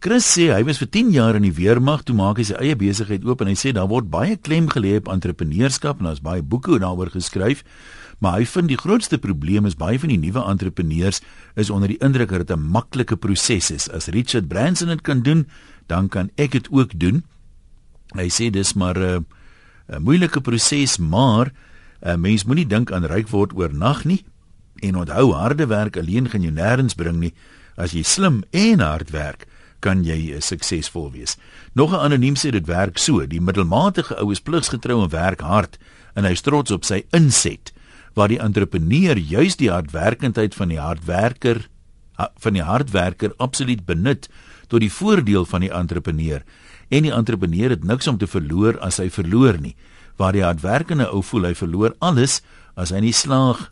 [0.00, 2.76] Chris sê hy was vir 10 jaar in die weermag, toe maak hy sy eie
[2.76, 6.40] besigheid oop en hy sê daar word baie klem gelê op entrepreneurskap en daar's baie
[6.40, 7.60] boeke daaroor geskryf.
[8.20, 11.22] Maar hy vind die grootste probleem is baie van die nuwe entrepreneurs
[11.56, 13.88] is onder die indruk dat dit 'n maklike proses is.
[13.90, 15.48] As Richard Branson dit kan doen,
[15.86, 17.24] dan kan ek dit ook doen.
[18.14, 19.24] Hy sê dis maar 'n
[19.88, 21.52] uh, 'n moeilike proses, maar
[22.02, 24.24] 'n uh, mens moenie dink aan ryk word oornag nie.
[24.80, 27.34] En onthou, harde werk alleen gaan jou nêrens bring nie.
[27.76, 29.46] As jy slim en hard werk,
[29.80, 31.36] kan jy suksesvol wees.
[31.72, 35.78] Nog 'n anoniem sê dit werk so: die middelmatige ou is pligsgetrou en werk hard
[36.14, 37.72] en hy trots op sy inset,
[38.14, 41.66] waar die entrepreneur juis die hardwerkendheid van die hardwerker
[42.36, 44.28] van die hardwerker absoluut benut
[44.68, 46.42] tot die voordeel van die entrepreneur.
[46.90, 49.76] En die entrepreneur het niks om te verloor as hy verloor nie.
[50.20, 52.40] Waar die hardwerkende ou voel hy verloor alles
[52.76, 53.70] as hy nie slaag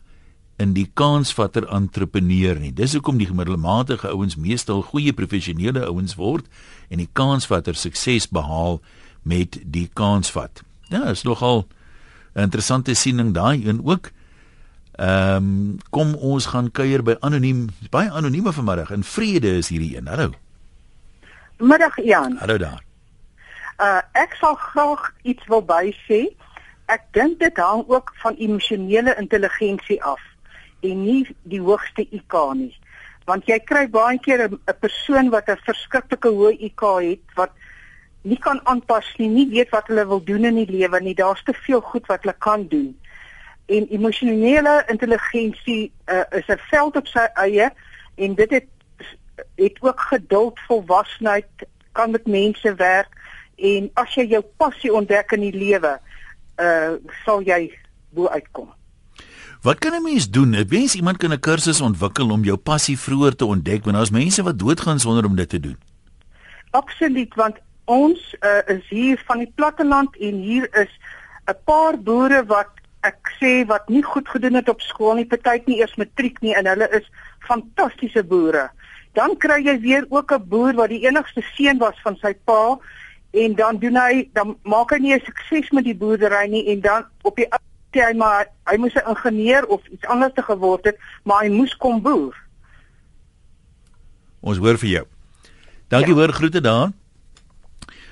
[0.59, 2.73] in die kansvatter entrepreneur nie.
[2.75, 6.49] Dis hoekom die gemiddelmatige ouens meestal goeie professionele ouens word
[6.89, 8.81] en die kansvatter sukses behaal
[9.23, 10.63] met die kansvat.
[10.91, 11.67] Ja is nogal
[12.35, 14.11] 'n interessante siening daai een ook
[14.99, 19.95] Ehm um, kom ons gaan kuier by anoniem baie anonieme vanmiddag in vrede is hierdie
[19.95, 20.33] een hallo
[21.57, 22.83] Middag Jan Hallo daar
[23.79, 26.25] Uh ek sal graag iets wil by sê.
[26.91, 30.19] Ek dink dit hang ook van emosionele intelligensie af
[30.83, 32.73] en nie die hoogste IQ nie.
[33.29, 37.55] Want jy kry baie keer 'n persoon wat 'n verskriklike hoë IQ het wat
[38.23, 41.15] nie kan aanpas nie, nie weet wat hulle wil doen in die lewe nie.
[41.15, 42.98] Daar's te veel goed wat hulle kan doen.
[43.69, 47.69] En emosionele intelligensie uh, is 'n veld op sy eie
[48.15, 48.67] en dit het
[49.55, 51.47] het ook geduld, volwassenheid,
[51.91, 53.11] kan met mense werk
[53.55, 55.99] en as jy jou passie ontdek in die lewe,
[56.59, 57.69] uh sal jy
[58.15, 58.71] bo uitkom.
[59.61, 60.53] Wat kan 'n mens doen?
[60.53, 64.09] Ek wens iemand kan 'n kursus ontwikkel om jou passie vroeër te ontdek, want daar's
[64.09, 65.77] mense wat doodgaan sonder om dit te doen.
[66.71, 70.91] Absoluut, want ons uh, is hier van die platteland en hier is
[71.47, 75.61] 'n paar boere wat ek sê wat nie goed gedoen het op skool nie, party
[75.65, 77.07] nie eers matriek nie en hulle is
[77.47, 78.69] fantastiese boere.
[79.17, 82.77] Dan kry jy weer ook 'n boer wat die enigste seun was van sy pa
[83.31, 86.81] en dan doen hy dan maak hy nie 'n sukses met die boerdery nie en
[86.81, 87.47] dan op die
[87.93, 91.49] sê hy maar hy moes 'n ingenieur of iets anders te geword het, maar hy
[91.49, 92.35] moes kom boer.
[94.41, 95.05] Ons hoor vir jou.
[95.87, 96.19] Dankie ja.
[96.19, 96.91] hoor groete daar.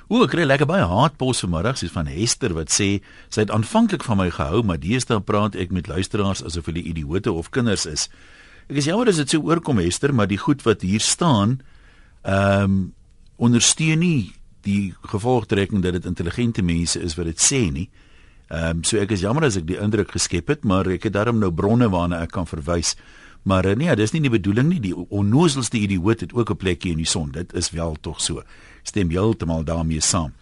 [0.08, 4.06] O, ek kry lekker baie haatpos vanmiddag, sies van Hester wat sê sy het aanvanklik
[4.08, 8.06] van my gehou, maar deesdae praat ek met luisteraars asof hulle idioote of kinders is.
[8.72, 11.60] Ek is jammer as dit so oorkom Hester, maar die goed wat hier staan,
[12.24, 12.78] ehm um,
[13.38, 14.32] ondersteun nie
[14.66, 17.90] die gevolgtrekking dat dit intelligente mense is wat dit sê nie.
[18.48, 21.20] Ehm um, so ek is jammer as ek die indruk geskep het, maar ek het
[21.20, 22.96] daarom nou bronne waarna ek kan verwys.
[23.44, 24.80] Maar uh, nee, dis nie die bedoeling nie.
[24.84, 27.32] Die onnozelste idioot het ook 'n plekjie in die son.
[27.32, 28.44] Dit is wel tog so.
[28.88, 30.34] Stem heeltemal daarmee saam.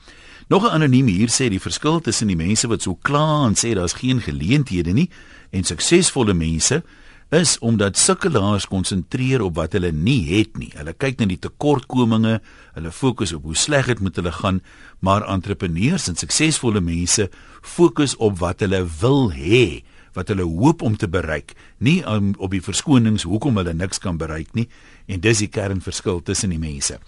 [0.47, 3.73] Nog 'n anoniem hier sê die verskil tussen die mense wat so kla en sê
[3.73, 5.09] daar's geen geleenthede nie
[5.49, 6.83] en suksesvolle mense
[7.29, 10.69] is omdat sukkelaars konsentreer op wat hulle nie het nie.
[10.77, 12.39] Hulle kyk na die tekortkominge,
[12.73, 14.61] hulle fokus op hoe sleg dit met hulle gaan,
[14.99, 17.29] maar entrepreneurs en suksesvolle mense
[17.61, 22.51] fokus op wat hulle wil hê, wat hulle hoop om te bereik, nie om, op
[22.51, 24.69] die verskonings hoekom hulle niks kan bereik nie,
[25.07, 26.99] en dis die kernverskil tussen die mense.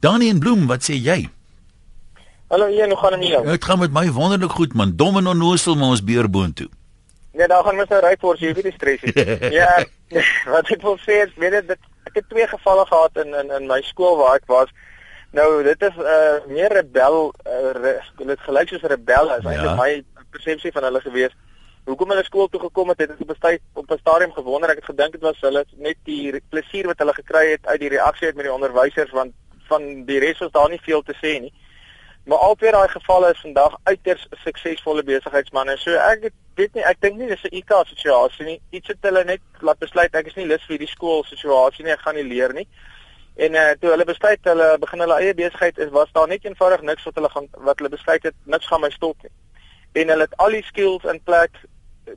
[0.00, 1.28] Danie en Bloem, wat sê jy?
[2.48, 3.44] Hallo, hier nog gaan nie jou.
[3.46, 4.96] Dit gaan met my wonderlik goed man.
[4.96, 6.68] Dom en onnoosel maar ons beerboontoe.
[7.32, 9.24] Nee, daar gaan mens nou ry vir, jy hoef nie stres nie.
[9.60, 9.70] ja,
[10.54, 11.72] wat ek wil sê is, weet dit
[12.04, 14.70] ek het twee gevalle gehad in in in my skool waar ek was.
[15.34, 19.50] Nou, dit is 'n uh, meer rebel, uh, dit gelyk soos rebel as ja.
[19.50, 21.34] eintlik my persepsie van hulle gewees.
[21.84, 24.70] Hoekom hulle skool toe gekom het, het ek op 'n tyd op 'n stadium gewonder.
[24.70, 27.94] Ek het gedink dit was hulle net die plesier wat hulle gekry het uit die
[27.98, 29.32] reaksie uit met die onderwysers want
[29.68, 31.52] van die res was daar nie veel te sê nie.
[32.24, 35.76] Maar albei daai gevalle is vandag uiters suksesvolle besigheidsmense.
[35.82, 38.60] So ek weet nie, ek dink nie dis 'n IK situasie nie.
[38.70, 41.92] Iets het hulle net laat besluit ek is nie lus vir die skool situasie nie,
[41.92, 42.66] ek gaan nie leer nie.
[43.36, 46.44] En eh uh, toe hulle besluit hulle begin hulle eie besigheid is was daar net
[46.44, 49.32] eenvoudig niks wat hulle gaan wat hulle besluit het niks gaan my stop nie.
[49.92, 51.50] En hulle het al die skills in plek.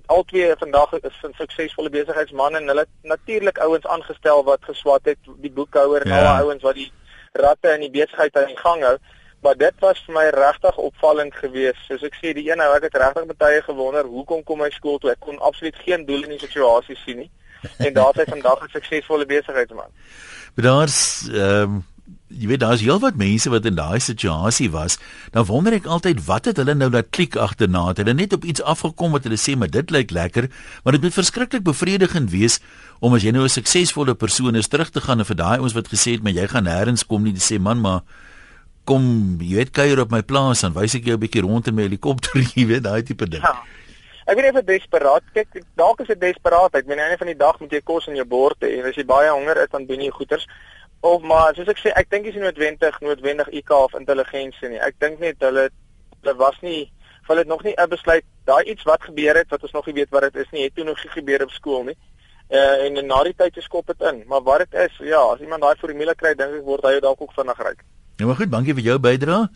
[0.05, 5.51] Albei vandag is 'n suksesvolle besigheidsmense en hulle natuurlik ouens aangestel wat geswat het, die
[5.51, 6.17] boekhouer en ja.
[6.17, 6.91] al die ouens wat die
[7.37, 8.97] ratte in die besigheid aan die gang hou
[9.41, 11.81] maar dit was vir my regtig opvallend geweest.
[11.87, 14.97] Soos ek sê, die een nou ek het regtig baie gewonder hoekom kom my skool
[14.99, 15.13] toe?
[15.13, 17.29] Ek kon absoluut geen doel in die situasie sien nie.
[17.81, 19.91] En daar het hy vandag 'n suksesvolle besigheidsman.
[20.55, 21.85] Maar daar's ehm um,
[22.27, 24.97] jy weet daar's heelwat mense wat in daai situasie was.
[25.31, 27.87] Dan wonder ek altyd wat het hulle nou dat klik agterna?
[27.91, 30.49] Het hulle net op iets afgekom wat hulle sê maar dit lyk lekker,
[30.83, 32.59] maar dit moet verskriklik bevredigend wees
[32.99, 35.73] om as jy nou 'n suksesvolle persoon is terug te gaan en vir daai ons
[35.73, 38.01] wat gesê het maar jy gaan nêrens kom nie, dis sê man maar
[38.85, 41.75] kom, jy weet kuier op my plaas dan wys ek jou 'n bietjie rond in
[41.75, 43.41] my helikopter, jy weet daai tipe ding.
[43.41, 43.63] Ja.
[44.27, 46.83] ek weet of dit desperaat kyk dalk is dit desperaatheid.
[46.83, 48.95] Aan die einde van die dag moet jy kos in jou bord hê en as
[48.95, 50.47] jy baie honger is dan doen jy goeters.
[51.05, 54.81] Of maar soos ek sê, ek dink dis nie noodwendig noodwendig IQ of intelligensie nie.
[54.81, 55.69] Ek dink net hulle
[56.21, 56.89] hulle was nie
[57.27, 59.93] hulle het nog nie 'n besluit daai iets wat gebeur het wat ons nog nie
[59.93, 61.97] weet wat dit is nie, het toe nog gebeur op skool nie.
[62.49, 65.61] Uh, en na die tyd skop dit in, maar wat dit is, ja, as iemand
[65.61, 67.83] daai formule kry, dink ek word hy dalk ook vinnig ryk.
[68.15, 69.49] Ja, maar goed, dankie vir jou bydrae.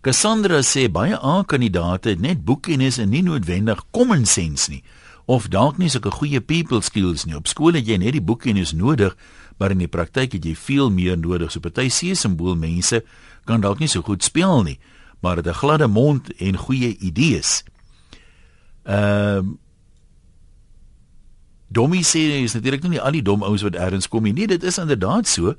[0.00, 4.84] Cassandra sê baie A-kandidate het net boekkennis en nie noodwendig common sense nie
[5.28, 7.36] of dalk nie sulke goeie people skills nie.
[7.36, 9.12] Op skool het jy net die boekkennis nodig,
[9.60, 11.52] maar in die praktyk het jy veel meer nodig.
[11.52, 13.02] So party C-simbool mense
[13.48, 14.78] kan dalk nie so goed speel nie,
[15.20, 17.62] maar het 'n gladde mond en goeie idees.
[18.84, 19.58] Ehm um,
[21.70, 24.32] Dommie sê is natuurlik nie al die dom ouens wat ergens kom nie.
[24.32, 25.54] Nee, dit is inderdaad so.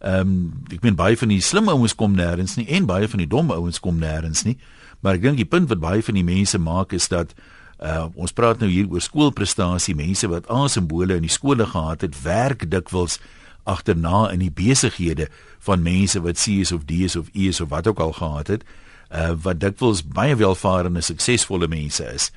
[0.00, 3.18] Ehm um, ek meen baie van die slim ouens kom nêrens nie en baie van
[3.18, 4.58] die dom ouens kom nêrens nie.
[5.00, 7.34] Maar ek dink die punt wat baie van die mense maak is dat
[7.82, 12.22] uh, ons praat nou hier oor skoolprestasie, mense wat A-simbole in die skole gehad het,
[12.22, 13.18] werk dikwels
[13.66, 15.28] agterna in die besighede
[15.66, 18.66] van mense wat C's of D's of E's of wat ook al gehad het,
[19.10, 22.30] uh, wat dikwels baie welvarende, suksesvolle mense is.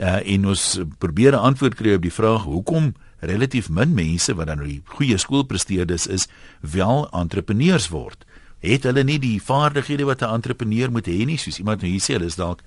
[0.00, 4.46] Uh, en ons probeer 'n antwoord kry op die vraag hoekom relatief min mense wat
[4.46, 6.28] dan nou die goeie skoolpresteerders is,
[6.60, 8.24] wel entrepreneurs word.
[8.60, 12.00] Het hulle nie die vaardighede wat 'n entrepreneur moet hê nie, soos iemand nou hier
[12.00, 12.62] sê, hulle is dalk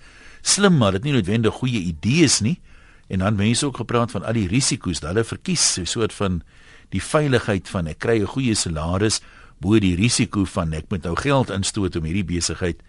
[0.45, 2.59] slim, maar dit nie noodwendig goeie idees nie.
[3.07, 6.13] En dan mense ook gepraat van al die risiko's dat hulle verkies, so 'n soort
[6.13, 6.41] van
[6.89, 9.21] die veiligheid van ek kry 'n goeie salaris
[9.59, 12.81] bo die risiko van ek moet nou geld instoot om hierdie besigheid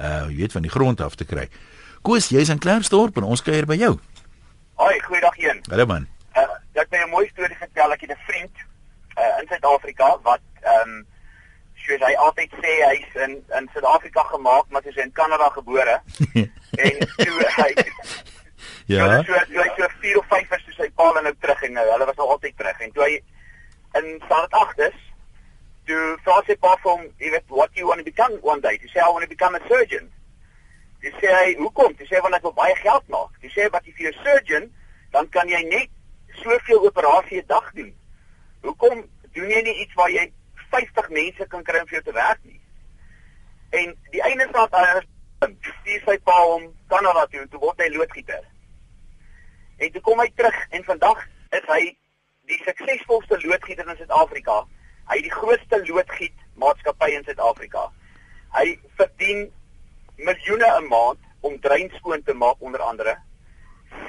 [0.00, 1.48] uh jy weet van die grond af te kry.
[2.02, 3.98] Koos, jy's in Klerksdorp en ons kuier by jou.
[4.74, 5.62] Hoi, goeiedag een.
[5.70, 6.08] Hallo man.
[6.36, 6.42] Uh,
[6.74, 7.92] ek het 'n mooi storie vertel.
[7.92, 8.56] Ek het 'n vriend
[9.18, 11.06] uh, in Suid-Afrika wat ehm um,
[11.86, 16.00] soos hy altyd sê hy's in in Suid-Afrika gemaak, maar hy's in Kanada gebore.
[16.86, 17.70] en toe hy
[18.86, 19.22] Ja.
[19.24, 21.84] So so hy so 4 of 5 is toe sy pa nou terug en nou,
[21.92, 23.14] hulle was nog altyd terug en toe hy
[24.00, 24.98] in staat 8 is
[25.88, 28.60] toe vra sy pa vir hom, jy weet, what do you want to become one
[28.64, 28.76] day?
[28.80, 30.08] Hy sê I want to become a surgeon.
[31.04, 31.96] Hy sê hy, hoekom?
[32.00, 33.32] Hy sê want ek wil baie geld maak.
[33.44, 34.70] Hy sê wat if you're a surgeon,
[35.16, 35.92] dan kan jy net
[36.42, 37.92] soveel operasies 'n dag doen.
[38.64, 39.04] Hoekom
[39.36, 40.30] doen jy nie iets waar jy
[40.74, 42.60] 50 mense kan kry om vir jou te werk nie?
[43.80, 45.02] En die einde van daai
[45.42, 48.44] stuur sy pa hom Kanada toe toe word hy loodgieter.
[49.82, 51.20] En toe kom hy terug en vandag
[51.58, 51.82] is hy
[52.50, 54.62] die suksesvolste loodgieter in Suid-Afrika.
[55.10, 57.88] Hy het die grootste loodgiet maatskappy in Suid-Afrika.
[58.54, 58.66] Hy
[58.98, 59.46] verdien
[60.16, 63.16] miljoene 'n maand om drein skoon te maak onder andere.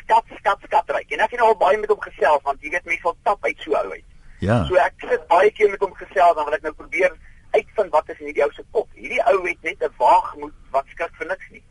[0.01, 1.11] Skat skat skat ryk.
[1.11, 3.45] En ek het nou al baie met hom gesels want jy weet mense sal tap
[3.45, 4.14] uit so ou uit.
[4.45, 4.65] Ja.
[4.69, 7.13] So ek sit baie keer met hom gesels dan wil ek nou probeer
[7.55, 8.89] uitvind wat is in hierdie ou se kop.
[8.99, 11.63] Hierdie ou het net 'n waagmoed wat skrik vir niks nie.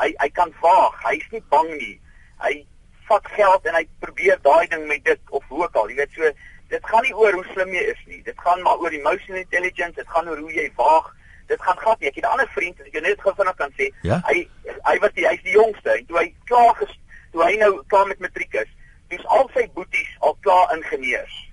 [0.00, 1.02] Hy hy kan waag.
[1.08, 2.00] Hy's nie bang nie.
[2.44, 2.66] Hy
[3.08, 5.88] vat geld en hy probeer daai ding met dit of hoe ook al.
[5.88, 6.32] Jy weet so
[6.68, 8.22] dit gaan nie oor hoe slim jy is nie.
[8.22, 9.94] Dit gaan maar oor emotional intelligence.
[9.96, 11.14] Dit gaan oor hoe jy waag.
[11.46, 12.08] Dit gaan gat nie.
[12.08, 13.92] Ek het 'n ander vriend wat ek net gou vinnig kan sê.
[14.02, 14.20] Ja?
[14.26, 14.48] Hy
[14.82, 16.98] hy was die hy's die jongste en toe hy klaar ges,
[17.32, 18.70] toe hy nou klaar met matriek is,
[19.08, 21.43] dis al sy boeties al klaar ingenieurs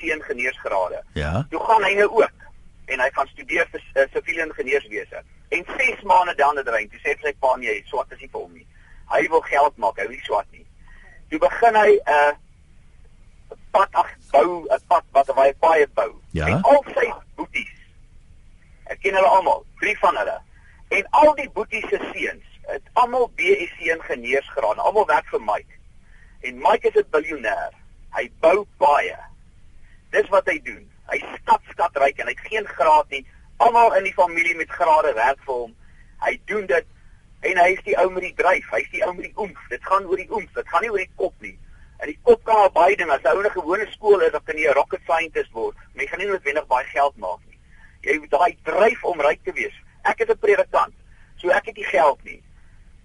[0.00, 1.04] BSc ingenieursgrade.
[1.12, 1.46] Ja.
[1.50, 2.32] Toe gaan hy nou ook
[2.84, 5.22] en hy gaan studeer vir uh, siviele ingenieurswese.
[5.48, 8.40] En 6 maande dan het hy, toe sê sy pa nee, swart is nie vir
[8.40, 8.66] hom nie.
[9.10, 10.66] Hy wil geld maak, hy wil nie swart nie.
[11.30, 12.32] Toe begin hy 'n uh,
[13.70, 16.12] pad ag bou, 'n pad wat hy baie bou.
[16.32, 16.46] Ja.
[16.46, 17.74] En al sy boeties.
[18.90, 20.38] Ek ken hulle almal, drie van hulle.
[20.90, 25.78] En al die boeties se seuns, het almal BSc ingenieursgraad, almal werk vir Mike.
[26.42, 27.74] En Mike is 'n biljoenêr.
[28.10, 29.29] Hy bou baie.
[30.10, 30.82] Dis wat hy doen.
[31.10, 33.24] Hy skat skat ryk en hy het geen graad nie.
[33.62, 35.74] Almal in die familie met grade werk vir hom.
[36.24, 36.86] Hy doen dit
[37.50, 38.66] en hy is die ou met die dryf.
[38.74, 39.60] Hy's die ou met die oomf.
[39.72, 40.50] Dit gaan oor die oomf.
[40.56, 41.56] Dit gaan nie oor die kop nie.
[42.00, 43.12] En die kop kan al baie dinge.
[43.12, 45.76] As jy 'n gewone skool is, dan kan jy 'n rocket scientist word.
[45.94, 47.58] Jy gaan nie noodwendig baie geld maak nie.
[48.02, 49.76] Jy moet daai dryf om ryk te wees.
[50.04, 50.94] Ek is 'n predikant.
[51.36, 52.42] So ek het nie geld nie.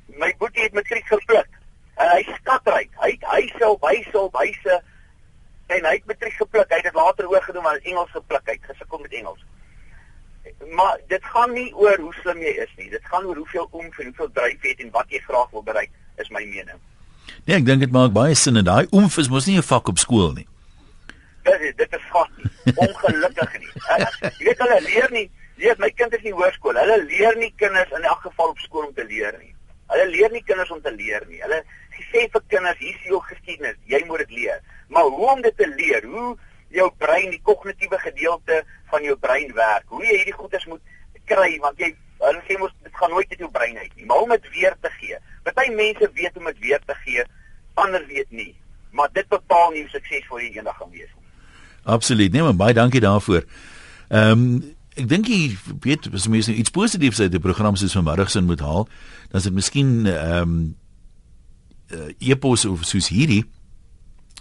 [0.07, 1.49] My boetie het matriek gepluk.
[1.97, 2.91] En hy skatryk.
[2.99, 4.83] Hy het huise huise op huise
[5.67, 6.69] en hy het matriek gepluk.
[6.69, 8.41] Hy het dit later oorgedoen maar in Engels gepluk.
[8.45, 9.45] Hy het gesukkel met Engels.
[10.71, 12.89] Maar dit gaan nie oor hoe slim jy is nie.
[12.89, 15.63] Dit gaan oor hoeveel oomf en hoeveel dryf jy het en wat jy graag wil
[15.63, 16.81] bereik, is my mening.
[17.45, 19.89] Nee, ek dink dit maak baie sin en daai oomf is mos nie 'n vak
[19.89, 20.47] op skool nie.
[21.43, 22.51] Dit is dit is gat nie.
[22.75, 23.73] Ongelukkig nie.
[24.39, 25.29] Jy weet hulle leer nie.
[25.57, 26.75] Leer my kind is nie hoërskool.
[26.75, 29.54] Hulle leer nie kinders in elk geval op skool om te leer nie.
[29.91, 31.41] Hulle leer nie kinders om te leer nie.
[31.43, 31.61] Hulle
[32.11, 34.63] sê vir kinders, hier is jou geskiedenis, jy moet dit leer.
[34.89, 36.05] Maar hoe om dit te leer?
[36.05, 36.35] Hoe
[36.75, 39.85] jou brein, die kognitiewe gedeelte van jou brein werk.
[39.87, 40.81] Hoe jy hierdie goeders moet
[41.25, 44.23] kry want jy Hulle sê mos dit gaan nooit uit jou brein uit nie, maar
[44.23, 45.17] om dit weer te gee.
[45.43, 47.25] Party mense weet om dit weer te gee,
[47.81, 48.53] ander weet nie.
[48.95, 51.27] Maar dit bepaal nie hoe suksesvol jy eendag gaan wees nie.
[51.95, 52.31] Absoluut.
[52.31, 53.43] Nee, maar baie dankie daarvoor.
[54.09, 54.47] Ehm um,
[54.95, 58.47] ek dink jy weet as mense nou iets positiefs uit die program soos vanmiddag sin
[58.47, 58.87] moet haal,
[59.31, 60.75] dan is dit miskien ehm um,
[61.93, 63.43] uh, epos of soos hierdie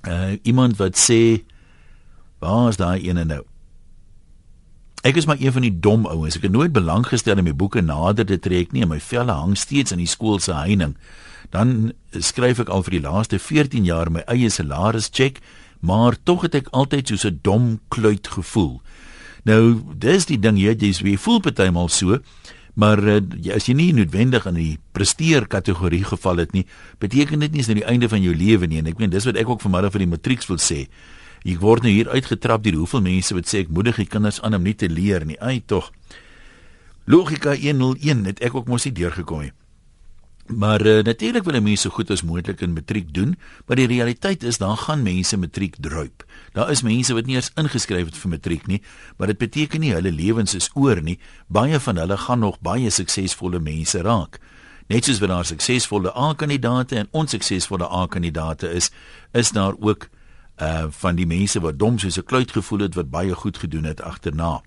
[0.08, 1.44] uh, iemand wat sê
[2.38, 3.42] waar is daai ene nou?
[5.04, 6.36] Ek is maar een van die dom ouens.
[6.36, 8.86] Ek het nooit belang gestel om my boeke nader te trek nie.
[8.88, 10.94] My velle hang steeds in die skool se heining.
[11.52, 15.42] Dan skryf ek al vir die laaste 14 jaar my eie salaris check,
[15.84, 18.80] maar tog het ek altyd so 'n dom kluit gevoel.
[19.44, 22.18] Nou, dis die ding jy jy's wie voel partymal so,
[22.80, 23.18] maar uh,
[23.54, 26.64] as jy nie noodwendig in die presteer kategorie geval het nie,
[27.02, 29.26] beteken dit nie dis nou die einde van jou lewe nie en ek meen dis
[29.28, 30.86] wat ek ook vanmiddag vir die matrieks wil sê.
[31.44, 34.56] Ek word nou hier uitgetrap deur hoeveel mense wat sê ek moedig die kinders aan
[34.56, 35.36] om nie te leer nie.
[35.44, 35.92] Ai tog.
[37.04, 39.52] Logika 101 het ek ook mos nie deurgekom nie.
[40.46, 44.42] Maar uh, natuurlik wil mense so goed as moontlik in matriek doen, maar die realiteit
[44.42, 46.24] is dan gaan mense matriek druip.
[46.52, 48.82] Daar is mense wat nie eens ingeskryf het vir matriek nie,
[49.16, 51.16] maar dit beteken nie hulle lewens is oor nie.
[51.48, 54.38] Baie van hulle gaan nog baie suksesvolle mense raak.
[54.92, 58.90] Net soos wat daar suksesvolle A-kandidate en onsuksesvolle A-kandidate is,
[59.32, 60.08] is daar ook
[60.62, 63.84] uh van die mense wat dom soos 'n kluit gevoel het wat baie goed gedoen
[63.84, 64.60] het agterna.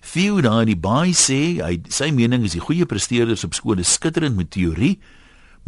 [0.00, 4.38] Theo daar die baie sê, hy sy mening is die goeie presteerders op skole skitterend
[4.38, 4.96] met teorie,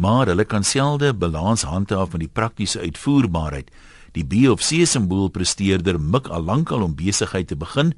[0.01, 3.69] maar hulle kan selde balans handhaaf met die praktiese uitvoerbaarheid.
[4.17, 7.93] Die B of C simbool presteerder mik al lankal om besigheid te begin,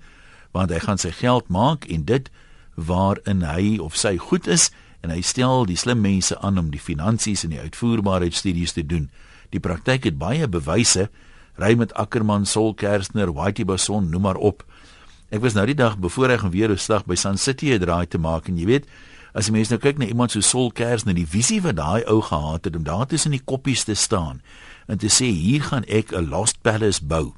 [0.53, 2.29] want hy gaan sy geld maak en dit
[2.75, 4.69] waarin hy of sy goed is
[5.01, 9.09] en hy stel die slim mense aan om die finansies en die uitvoerbaarheidstudies te doen.
[9.51, 11.09] Die praktyk het baie bewyse
[11.61, 14.63] ry met Ackerman, Sol Kerstner, Whitey Bason, noem maar op.
[15.33, 17.79] Ek was nou die dag voor ek gaan weer 'n slag by Sun City 'n
[17.79, 18.85] draai te maak en jy weet,
[19.33, 22.21] as jy mense nou kyk na iemand so Sol Kerstner, die visie wat daai ou
[22.21, 24.41] gehad het om daar tussen die koppies te staan
[24.87, 27.33] en te sê hier gaan ek 'n Lost Palace bou.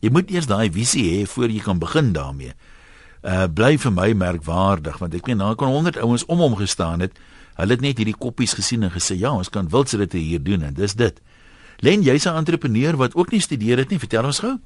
[0.00, 2.54] Jy moet eers daai visie hê voor jy kan begin daarmee.
[3.24, 7.00] Uh bly vir my merkwaardig want ek meen daar kon 100 ouens om hom gestaan
[7.00, 7.18] het.
[7.56, 10.62] Hulle het net hierdie koppies gesien en gesê ja, ons kan wildse dit hier doen
[10.62, 11.20] en dis dit.
[11.80, 13.98] Len, jy's 'n entrepreneur wat ook nie studeer het nie.
[13.98, 14.58] Vertel ons gou.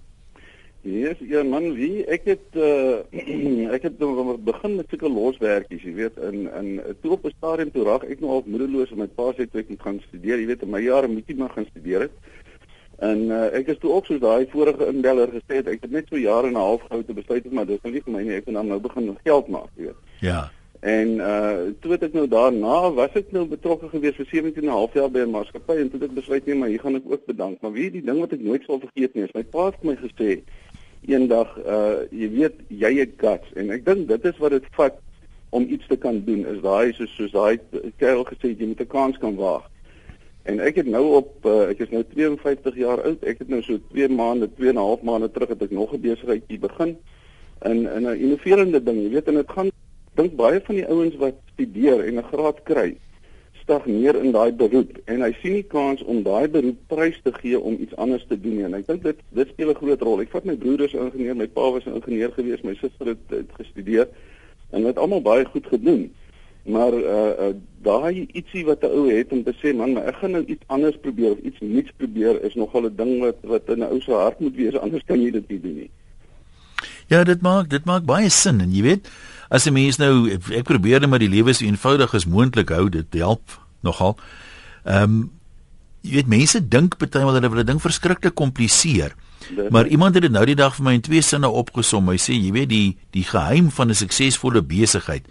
[0.87, 3.03] Yes, ja man, wie ek het uh,
[3.75, 6.69] ek het nou begin met sulke loswerkies, jy weet, in in
[7.03, 9.65] toe op 'n stadium toe raak ek nou al moedeloos om my pa sê toe
[9.65, 12.15] ek moet gaan studeer, jy weet, in my jare moet jy maar gaan studeer het.
[13.03, 16.07] En uh, ek is toe ook soos daai vorige inbeller gesê het, ek het net
[16.07, 18.37] so jare en 'n half gehou te besluit maar dis nou nie vir my nie,
[18.39, 20.01] ek moet nou begin geld maak, jy weet.
[20.23, 20.51] Ja.
[20.87, 24.69] En uh toe het ek nou daarna was ek nou betrokke gewees vir 17 en
[24.69, 26.95] 'n half jaar by 'n maatskappy en toe het ek besluit nee maar hier gaan
[26.95, 27.61] ek ook bedank.
[27.61, 29.83] Maar weet jy die ding wat ek nooit sal vergeet nie is my pa het
[29.83, 30.43] my gesê
[31.07, 34.99] eendag uh jy weet jy het guts en ek dink dit is wat dit vat
[35.51, 37.59] om iets te kan doen is daai soos soos daai
[38.01, 39.71] kerel gesê jy moet 'n kans kan waag.
[40.47, 43.25] En ek het nou op uh, ek is nou 52 jaar oud.
[43.25, 45.93] Ek het nou so 2 maande, 2 en 'n half maande terug het ek nog
[45.93, 46.97] 'n besigheidjie begin
[47.65, 49.03] in in 'n innoverende ding.
[49.03, 49.71] Jy weet en dit gaan
[50.15, 52.97] dink baie van die ouens wat studeer en 'n graad kry
[53.67, 57.59] stagneer in daai beroep en hy sien nie kans om daai beroep prys te gee
[57.59, 58.67] om iets anders te doen nie.
[58.69, 60.23] En ek dink dit dit speel 'n groot rol.
[60.23, 63.25] Ek vat my broer is ingenieur, my pa was 'n ingenieur gewees, my suster het,
[63.29, 64.07] het gestudeer
[64.71, 66.13] en het almal baie goed gedoen.
[66.67, 70.17] Maar uh, uh daai ietsie wat 'n ou het om te sê man, maar ek
[70.23, 73.69] gaan nou iets anders probeer of iets nuuts probeer is nogal 'n ding wat wat
[73.69, 75.91] in 'n ou se hart moet wees anders kan jy dit nie doen nie.
[77.07, 79.11] Ja, dit maak dit maak baie sin en jy weet
[79.49, 82.89] as 'n mens nou ek, probeer net maar die lewe so eenvoudig as moontlik hou,
[82.89, 84.17] dit help nogal.
[84.85, 85.31] Ehm um,
[86.07, 89.15] jy weet mense dink partymal hulle wil 'n ding verskriklik kompliseer.
[89.71, 92.09] Maar iemand het dit nou die dag vir my in twee sinne opgesom.
[92.09, 95.27] Hy sê jy weet die die geheim van 'n suksesvolle besigheid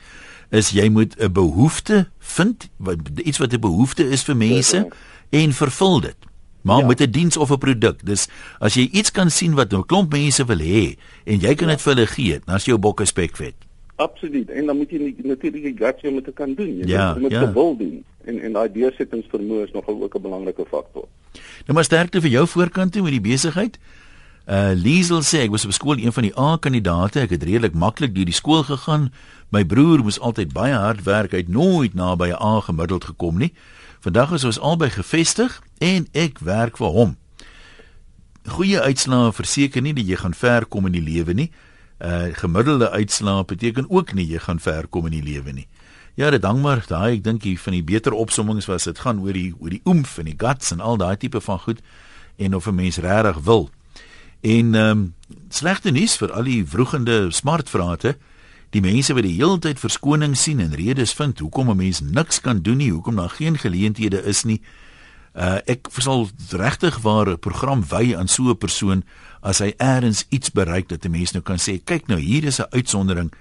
[0.52, 4.88] is jy moet 'n behoefte vind, wat iets wat 'n behoefte is vir mense
[5.30, 6.16] en vervul dit.
[6.62, 6.86] Maar ja.
[6.86, 8.06] met 'n diens of 'n produk.
[8.06, 8.28] Dis
[8.60, 11.78] as jy iets kan sien wat 'n klomp mense wil hê en jy kan dit
[11.78, 11.84] ja.
[11.84, 13.56] vir hulle gee, dan is jou bokke spekvet.
[13.96, 14.50] Absoluut.
[14.50, 16.78] En dan moet jy natuurlik die guts om dit te kan doen.
[16.78, 17.46] Jy ja, moet ja.
[17.46, 18.04] dit wil doen.
[18.26, 21.08] En en daai deursettingsvermoë is nogal ook 'n belangrike faktor.
[21.66, 23.80] Nou maar sterkte vir jou voorkant toe met die besigheid.
[24.48, 27.20] Uh Liesel sê ek was op skool een van die A-kandidate.
[27.20, 29.14] Ek het redelik maklik deur die skool gegaan.
[29.50, 31.32] My broer moes altyd baie hard werk.
[31.32, 33.54] Hy het nooit naby 'n A gemiddeld gekom nie.
[34.00, 37.18] Vandag is ons albei gevestig en ek werk vir hom.
[38.46, 41.52] Goeie uitslae verseker nie dat jy gaan ver kom in die lewe nie
[42.00, 45.68] uh gemiddelde uitslae beteken ook nie jy gaan ver kom in die lewe nie.
[46.16, 49.20] Ja, dit hang maar daai ek dink hier van die beter opsommings was dit gaan
[49.20, 51.82] oor die oor die oomf en die guts en al daai tipe van goed
[52.38, 53.70] en of 'n mens regtig wil.
[54.42, 55.14] En ehm um,
[55.50, 58.18] slegte nuus vir al die vroegende smartvrate.
[58.70, 62.42] Die mense wat die hele tyd verskoning sien en redes vind hoekom 'n mens niks
[62.42, 64.62] kan doen nie, hoekom daar geen geleenthede is nie.
[65.36, 69.04] Uh ek sal regtig waar 'n program wy aan so 'n persoon
[69.42, 72.60] as hy eers iets bereik dat 'n mens nou kan sê, kyk nou, hier is
[72.60, 73.32] 'n uitsondering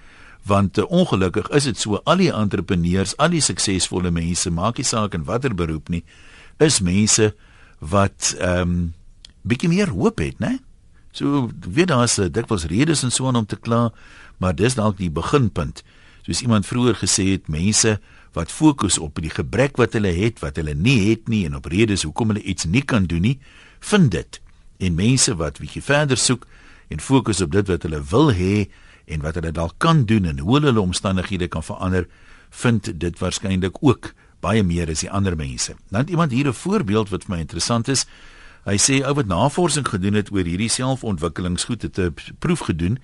[0.45, 4.85] want uh, ongelukkig is dit so al die entrepreneurs, al die suksesvolle mense, maak nie
[4.85, 6.03] saak in watter beroep nie,
[6.61, 7.33] is mense
[7.79, 8.93] wat ehm um,
[9.45, 10.57] bietjie meer hoop het, né?
[11.13, 13.91] So weet daar's dikwels redes en so aan om te kla,
[14.37, 15.83] maar dis dalk die beginpunt.
[16.25, 17.99] Soos iemand vroeër gesê het, mense
[18.35, 21.65] wat fokus op die gebrek wat hulle het, wat hulle nie het nie en op
[21.71, 23.39] redes hoekom hulle iets nie kan doen nie,
[23.79, 24.41] vind dit.
[24.77, 26.45] En mense wat bietjie verder soek
[26.91, 28.67] en fokus op dit wat hulle wil hê
[29.05, 32.07] en wat hulle dalk kan doen en hoe hulle omstandighede kan verander,
[32.49, 34.13] vind dit waarskynlik ook
[34.43, 35.75] baie meer as die ander mense.
[35.89, 38.05] Nou iemand hier 'n voorbeeld wat vir my interessant is.
[38.65, 42.99] Hy sê ou wat navorsing gedoen het oor hierdie selfontwikkelingsgoed het 'n proef gedoen.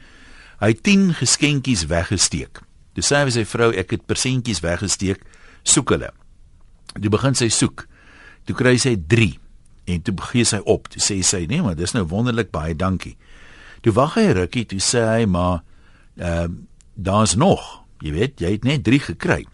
[0.60, 2.62] Hy het 10 geskenkies weggesteek.
[2.98, 5.24] Dis sê hy sy vrou ek het persentjies weggesteek,
[5.64, 6.12] soek hulle.
[6.98, 7.86] Toe begin sy soek.
[8.48, 9.38] Toe kry sy 3
[9.92, 10.90] en toe begin sy op.
[10.92, 13.16] Toe sê sy nee, maar dis nou wonderlik baie dankie.
[13.86, 15.64] Toe wag hy rukkie, toe sê hy maar
[16.20, 16.68] ehm uh,
[17.02, 17.62] daar's nog.
[18.04, 19.46] Jy weet, jy het net 3 gekry.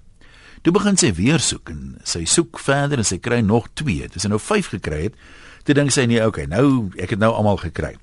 [0.66, 4.10] Toe begin sy weer soek en sy soek verder en sy kry nog 2.
[4.12, 5.20] Dis nou 5 gekry het.
[5.64, 7.94] Toe dink sy nee, okay, nou ek het nou almal gekry.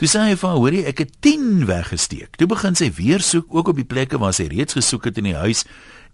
[0.00, 2.38] Toe sê hy vir hoorie, ek het 10 weggesteek.
[2.40, 5.26] Toe begin sy weer soek ook op die plekke waar sy reeds gesoek het in
[5.28, 5.66] die huis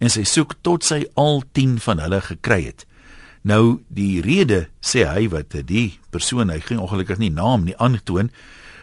[0.03, 2.83] en sy soek tot sy al 10 van hulle gekry het.
[3.47, 8.33] Nou die rede sê hy wat die persoon hy geen ongelukkig nie naam nie aantoon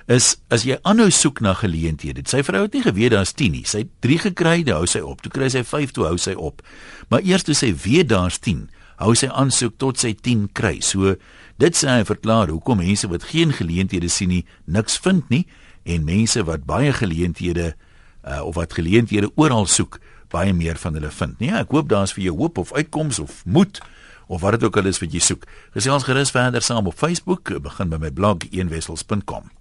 [0.07, 2.23] is as jy aanhou soek na geleenthede.
[2.23, 3.67] Sy vrou het nie geweet daar's 10 nie.
[3.67, 5.19] Sy het 3 gekry, dan hou sy op.
[5.19, 6.63] Toe kry sy 5, toe hou sy op.
[7.11, 8.69] Maar eers toe sy weet daar's 10,
[9.03, 10.77] hou sy aansoek tot sy 10 kry.
[10.79, 11.17] So
[11.63, 15.45] dit sê hy verklaar hoekom mense wat geen geleenthede sien nie, niks vind nie
[15.87, 19.99] en mense wat baie geleenthede uh, of wat geleenthede oral soek,
[20.33, 21.39] baie meer van hulle vind.
[21.39, 23.81] Nee, ek hoop daar's vir jou hoop of uitkoms of moed
[24.27, 25.47] of wat dit ook al is wat jy soek.
[25.75, 29.51] Gesels gerus verder saam op Facebook, begin by my blog eenwessels.com.